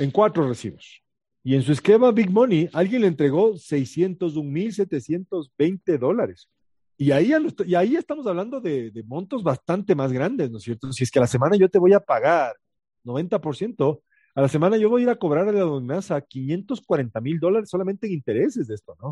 en 0.00 0.10
cuatro 0.10 0.48
recibos. 0.48 1.00
Y 1.42 1.54
en 1.54 1.62
su 1.62 1.72
esquema 1.72 2.10
Big 2.10 2.30
Money, 2.30 2.68
alguien 2.72 3.02
le 3.02 3.08
entregó 3.08 3.52
601.720 3.54 5.98
dólares. 5.98 6.48
Y 6.96 7.10
ahí, 7.12 7.32
y 7.66 7.74
ahí 7.74 7.96
estamos 7.96 8.26
hablando 8.26 8.60
de, 8.60 8.90
de, 8.90 9.02
montos 9.04 9.42
bastante 9.42 9.94
más 9.94 10.12
grandes, 10.12 10.50
¿no 10.50 10.58
es 10.58 10.64
cierto? 10.64 10.92
Si 10.92 11.04
es 11.04 11.10
que 11.10 11.18
a 11.18 11.22
la 11.22 11.28
semana 11.28 11.56
yo 11.56 11.70
te 11.70 11.78
voy 11.78 11.94
a 11.94 12.00
pagar 12.00 12.56
90%, 13.04 14.02
a 14.34 14.40
la 14.40 14.48
semana 14.48 14.76
yo 14.76 14.90
voy 14.90 15.02
a 15.02 15.04
ir 15.04 15.10
a 15.10 15.16
cobrar 15.16 15.48
a 15.48 15.52
la 15.52 15.60
donanza 15.60 16.20
540 16.20 17.20
mil 17.20 17.38
dólares 17.40 17.70
solamente 17.70 18.06
en 18.06 18.12
intereses 18.12 18.68
de 18.68 18.74
esto, 18.74 18.96
¿no? 19.00 19.10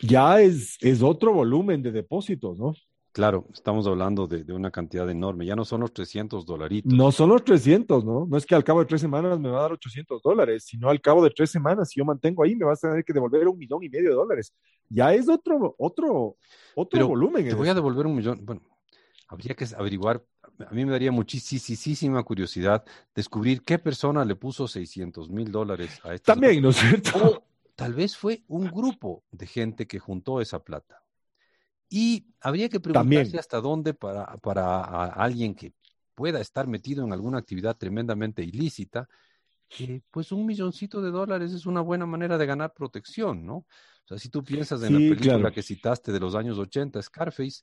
Ya 0.00 0.40
es, 0.40 0.76
es 0.80 1.02
otro 1.02 1.32
volumen 1.32 1.82
de 1.82 1.90
depósitos, 1.90 2.56
¿no? 2.58 2.74
Claro, 3.16 3.46
estamos 3.50 3.86
hablando 3.86 4.26
de, 4.26 4.44
de, 4.44 4.52
una 4.52 4.70
cantidad 4.70 5.08
enorme. 5.08 5.46
Ya 5.46 5.56
no 5.56 5.64
son 5.64 5.80
los 5.80 5.90
300 5.94 6.44
dolaritos. 6.44 6.92
No 6.92 7.10
son 7.10 7.30
los 7.30 7.42
300, 7.44 8.04
¿no? 8.04 8.26
No 8.26 8.36
es 8.36 8.44
que 8.44 8.54
al 8.54 8.62
cabo 8.62 8.80
de 8.80 8.84
tres 8.84 9.00
semanas 9.00 9.40
me 9.40 9.48
va 9.48 9.60
a 9.60 9.62
dar 9.62 9.72
800 9.72 10.20
dólares, 10.20 10.64
sino 10.66 10.90
al 10.90 11.00
cabo 11.00 11.24
de 11.24 11.30
tres 11.30 11.50
semanas, 11.50 11.88
si 11.88 11.98
yo 11.98 12.04
mantengo 12.04 12.44
ahí, 12.44 12.54
me 12.54 12.66
vas 12.66 12.84
a 12.84 12.90
tener 12.90 13.02
que 13.06 13.14
devolver 13.14 13.48
un 13.48 13.56
millón 13.56 13.82
y 13.82 13.88
medio 13.88 14.10
de 14.10 14.16
dólares. 14.16 14.52
Ya 14.90 15.14
es 15.14 15.30
otro, 15.30 15.74
otro, 15.78 16.36
otro 16.74 16.90
Pero 16.90 17.08
volumen. 17.08 17.48
Te 17.48 17.54
voy 17.54 17.70
a 17.70 17.74
devolver 17.74 18.04
un 18.04 18.16
millón. 18.16 18.44
Bueno, 18.44 18.60
habría 19.28 19.54
que 19.54 19.64
averiguar. 19.74 20.22
A 20.68 20.74
mí 20.74 20.84
me 20.84 20.92
daría 20.92 21.10
muchísima 21.10 22.22
curiosidad 22.22 22.84
descubrir 23.14 23.62
qué 23.62 23.78
persona 23.78 24.26
le 24.26 24.36
puso 24.36 24.68
600 24.68 25.30
mil 25.30 25.50
dólares 25.50 26.00
a 26.04 26.12
este. 26.12 26.26
También, 26.26 26.60
¿no 26.60 26.68
es 26.68 26.76
cierto? 26.76 27.12
O 27.16 27.42
tal 27.74 27.94
vez 27.94 28.14
fue 28.14 28.42
un 28.46 28.66
grupo 28.66 29.24
de 29.30 29.46
gente 29.46 29.86
que 29.86 29.98
juntó 29.98 30.42
esa 30.42 30.62
plata. 30.62 31.05
Y 31.88 32.34
habría 32.40 32.68
que 32.68 32.80
preguntarse 32.80 33.38
También. 33.38 33.38
hasta 33.38 33.60
dónde 33.60 33.94
para, 33.94 34.36
para 34.38 35.06
alguien 35.06 35.54
que 35.54 35.74
pueda 36.14 36.40
estar 36.40 36.66
metido 36.66 37.04
en 37.04 37.12
alguna 37.12 37.38
actividad 37.38 37.76
tremendamente 37.76 38.42
ilícita, 38.42 39.08
eh, 39.78 40.00
pues 40.10 40.32
un 40.32 40.46
milloncito 40.46 41.02
de 41.02 41.10
dólares 41.10 41.52
es 41.52 41.66
una 41.66 41.80
buena 41.82 42.06
manera 42.06 42.38
de 42.38 42.46
ganar 42.46 42.72
protección, 42.74 43.44
¿no? 43.46 43.56
O 43.58 43.66
sea, 44.08 44.18
si 44.18 44.28
tú 44.30 44.44
piensas 44.44 44.82
en 44.82 44.92
Sí, 44.92 44.94
la 44.94 45.02
película 45.02 45.50
claro. 45.50 45.52
que 45.52 45.62
citaste 45.62 46.12
de 46.12 46.20
los 46.20 46.34
años 46.34 46.58
80, 46.58 47.02
Scarface, 47.02 47.62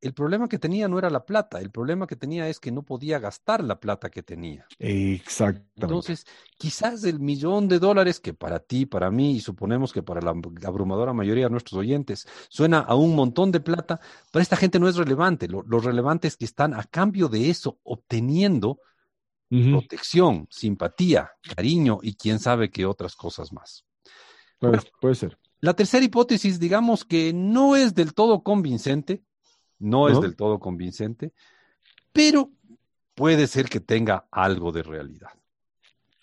el 0.00 0.14
problema 0.14 0.48
que 0.48 0.58
tenía 0.58 0.88
no 0.88 0.98
era 0.98 1.10
la 1.10 1.24
plata, 1.24 1.60
el 1.60 1.70
problema 1.70 2.06
que 2.06 2.16
tenía 2.16 2.48
es 2.48 2.60
que 2.60 2.70
no 2.70 2.82
podía 2.82 3.18
gastar 3.18 3.64
la 3.64 3.80
plata 3.80 4.10
que 4.10 4.22
tenía. 4.22 4.66
Exactamente. 4.78 5.72
Entonces, 5.76 6.26
quizás 6.56 7.04
el 7.04 7.20
millón 7.20 7.68
de 7.68 7.78
dólares 7.78 8.20
que 8.20 8.34
para 8.34 8.60
ti, 8.60 8.86
para 8.86 9.10
mí 9.10 9.36
y 9.36 9.40
suponemos 9.40 9.92
que 9.92 10.02
para 10.02 10.20
la 10.20 10.34
abrumadora 10.64 11.12
mayoría 11.12 11.44
de 11.44 11.50
nuestros 11.50 11.78
oyentes 11.78 12.26
suena 12.48 12.78
a 12.78 12.94
un 12.94 13.14
montón 13.14 13.50
de 13.50 13.60
plata, 13.60 14.00
para 14.30 14.42
esta 14.42 14.56
gente 14.56 14.78
no 14.78 14.88
es 14.88 14.96
relevante. 14.96 15.48
Lo, 15.48 15.62
lo 15.62 15.80
relevante 15.80 16.28
es 16.28 16.36
que 16.36 16.44
están 16.44 16.74
a 16.74 16.84
cambio 16.84 17.28
de 17.28 17.50
eso 17.50 17.78
obteniendo 17.82 18.78
protección, 19.48 20.46
simpatía, 20.50 21.30
cariño 21.54 22.00
y 22.02 22.14
quién 22.14 22.38
sabe 22.38 22.70
qué 22.70 22.84
otras 22.84 23.16
cosas 23.16 23.52
más. 23.52 23.84
Puede 24.58 25.14
ser. 25.14 25.38
La 25.60 25.74
tercera 25.74 26.04
hipótesis, 26.04 26.60
digamos 26.60 27.04
que 27.04 27.32
no 27.32 27.74
es 27.74 27.94
del 27.94 28.14
todo 28.14 28.42
convincente, 28.42 29.24
no 29.78 30.08
es 30.08 30.20
del 30.20 30.36
todo 30.36 30.58
convincente, 30.58 31.32
pero 32.12 32.50
puede 33.14 33.46
ser 33.46 33.68
que 33.68 33.80
tenga 33.80 34.26
algo 34.30 34.72
de 34.72 34.82
realidad. 34.82 35.30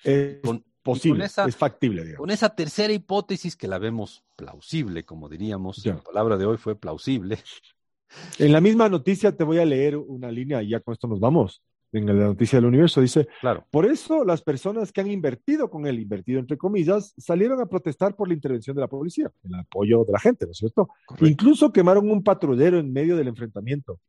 Es 0.03 0.39
Con- 0.43 0.63
posible, 0.81 1.19
con 1.19 1.25
esa- 1.25 1.45
es 1.45 1.55
factible, 1.55 2.03
digamos. 2.03 2.19
Con 2.19 2.29
esa 2.31 2.55
tercera 2.55 2.93
hipótesis 2.93 3.55
que 3.55 3.67
la 3.67 3.79
vemos 3.79 4.23
plausible, 4.35 5.03
como 5.03 5.27
diríamos, 5.29 5.83
la 5.85 5.97
palabra 6.03 6.37
de 6.37 6.45
hoy 6.45 6.57
fue 6.57 6.75
plausible. 6.75 7.39
En 8.37 8.51
la 8.51 8.61
misma 8.61 8.87
noticia 8.87 9.35
te 9.35 9.43
voy 9.43 9.57
a 9.57 9.65
leer 9.65 9.97
una 9.97 10.31
línea 10.31 10.61
y 10.61 10.69
ya 10.69 10.79
con 10.79 10.93
esto 10.93 11.07
nos 11.07 11.19
vamos. 11.19 11.61
En 11.97 12.05
la 12.07 12.13
noticia 12.25 12.57
del 12.57 12.65
universo 12.65 12.99
dice, 12.99 13.27
Claro, 13.39 13.65
por 13.71 13.85
eso 13.85 14.25
las 14.25 14.41
personas 14.41 14.91
que 14.91 14.99
han 15.01 15.09
invertido 15.09 15.69
con 15.69 15.87
él, 15.87 15.99
invertido 15.99 16.39
entre 16.39 16.57
comillas, 16.57 17.13
salieron 17.17 17.61
a 17.61 17.67
protestar 17.67 18.15
por 18.15 18.27
la 18.27 18.33
intervención 18.33 18.75
de 18.75 18.81
la 18.81 18.87
policía, 18.87 19.31
el 19.43 19.55
apoyo 19.55 20.03
de 20.03 20.11
la 20.11 20.19
gente, 20.19 20.45
¿no 20.45 20.51
es 20.51 20.57
cierto? 20.57 20.89
correcto. 21.05 21.25
Incluso 21.27 21.71
quemaron 21.71 22.09
un 22.11 22.21
patrullero 22.23 22.79
en 22.79 22.91
medio 22.91 23.15
del 23.15 23.29
enfrentamiento. 23.29 23.99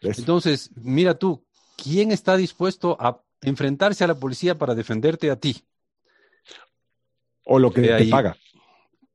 Entonces, 0.00 0.70
mira 0.76 1.14
tú, 1.18 1.44
¿quién 1.76 2.10
está 2.10 2.36
dispuesto 2.36 2.96
a 3.00 3.22
enfrentarse 3.42 4.04
a 4.04 4.06
la 4.06 4.14
policía 4.18 4.56
para 4.56 4.74
defenderte 4.74 5.30
a 5.30 5.36
ti? 5.36 5.56
o 7.44 7.58
lo 7.58 7.72
que 7.72 7.80
de 7.80 7.88
te 7.88 7.94
ahí- 7.94 8.10
paga. 8.10 8.36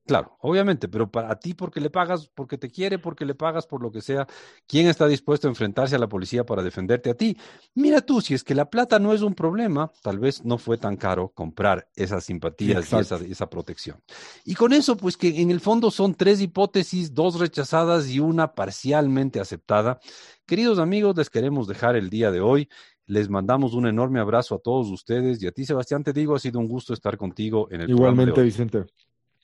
Claro, 0.08 0.38
obviamente, 0.40 0.88
pero 0.88 1.12
para 1.12 1.38
ti 1.38 1.54
porque 1.54 1.82
le 1.82 1.90
pagas, 1.90 2.30
porque 2.34 2.58
te 2.58 2.70
quiere, 2.70 2.98
porque 2.98 3.26
le 3.26 3.36
pagas 3.36 3.68
por 3.68 3.82
lo 3.82 3.92
que 3.92 4.02
sea, 4.02 4.26
¿quién 4.66 4.88
está 4.88 5.06
dispuesto 5.06 5.48
a 5.48 5.52
enfrentarse 5.52 5.98
a 5.98 6.00
la 6.00 6.08
policía 6.08 6.46
para 6.46 6.64
defenderte 6.64 7.10
a 7.10 7.14
ti? 7.14 7.38
Mira 7.76 8.00
tú, 8.00 8.22
si 8.22 8.34
es 8.34 8.42
que 8.42 8.56
la 8.56 8.70
plata 8.70 9.00
no 9.00 9.14
es 9.14 9.22
un 9.22 9.36
problema, 9.36 9.92
tal 10.02 10.18
vez 10.18 10.46
no 10.46 10.58
fue 10.58 10.78
tan 10.78 10.96
caro 10.96 11.28
comprar 11.36 11.90
esas 11.94 12.24
simpatías 12.24 12.92
y 12.94 12.96
esa, 12.96 13.18
esa 13.18 13.50
protección. 13.50 14.02
Y 14.46 14.56
con 14.56 14.72
eso, 14.72 14.96
pues 14.96 15.18
que 15.18 15.42
en 15.42 15.52
el 15.52 15.60
fondo 15.60 15.92
son 15.92 16.16
tres 16.16 16.40
hipótesis, 16.40 17.14
dos 17.14 17.38
rechazadas 17.38 18.10
y 18.10 18.22
una 18.22 18.54
parcialmente 18.54 19.42
aceptada. 19.42 20.00
Queridos 20.46 20.80
amigos, 20.80 21.18
les 21.18 21.30
queremos 21.30 21.68
dejar 21.68 21.98
el 21.98 22.10
día 22.10 22.32
de 22.32 22.40
hoy. 22.40 22.70
Les 23.08 23.30
mandamos 23.30 23.74
un 23.74 23.88
enorme 23.88 24.22
abrazo 24.22 24.56
a 24.56 24.60
todos 24.60 24.88
ustedes 24.90 25.42
y 25.44 25.48
a 25.48 25.52
ti, 25.52 25.66
Sebastián, 25.66 26.04
te 26.04 26.14
digo, 26.14 26.36
ha 26.36 26.40
sido 26.40 26.60
un 26.60 26.68
gusto 26.68 26.94
estar 26.94 27.18
contigo 27.18 27.68
en 27.72 27.82
el 27.82 27.88
programa 27.88 28.24
de 28.24 28.32
Igualmente, 28.32 28.42
hoy. 28.42 28.46
Vicente. 28.46 28.86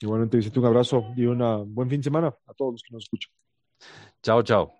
Igualmente, 0.04 0.36
Vicente, 0.36 0.58
un 0.58 0.66
abrazo 0.66 1.02
y 1.16 1.24
un 1.24 1.74
buen 1.74 1.88
fin 1.88 1.98
de 1.98 2.04
semana 2.04 2.28
a 2.46 2.52
todos 2.52 2.74
los 2.74 2.82
que 2.82 2.92
nos 2.92 3.04
escuchan. 3.04 3.32
Chao, 4.22 4.42
chao. 4.42 4.70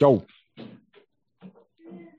Chau. 0.00 0.26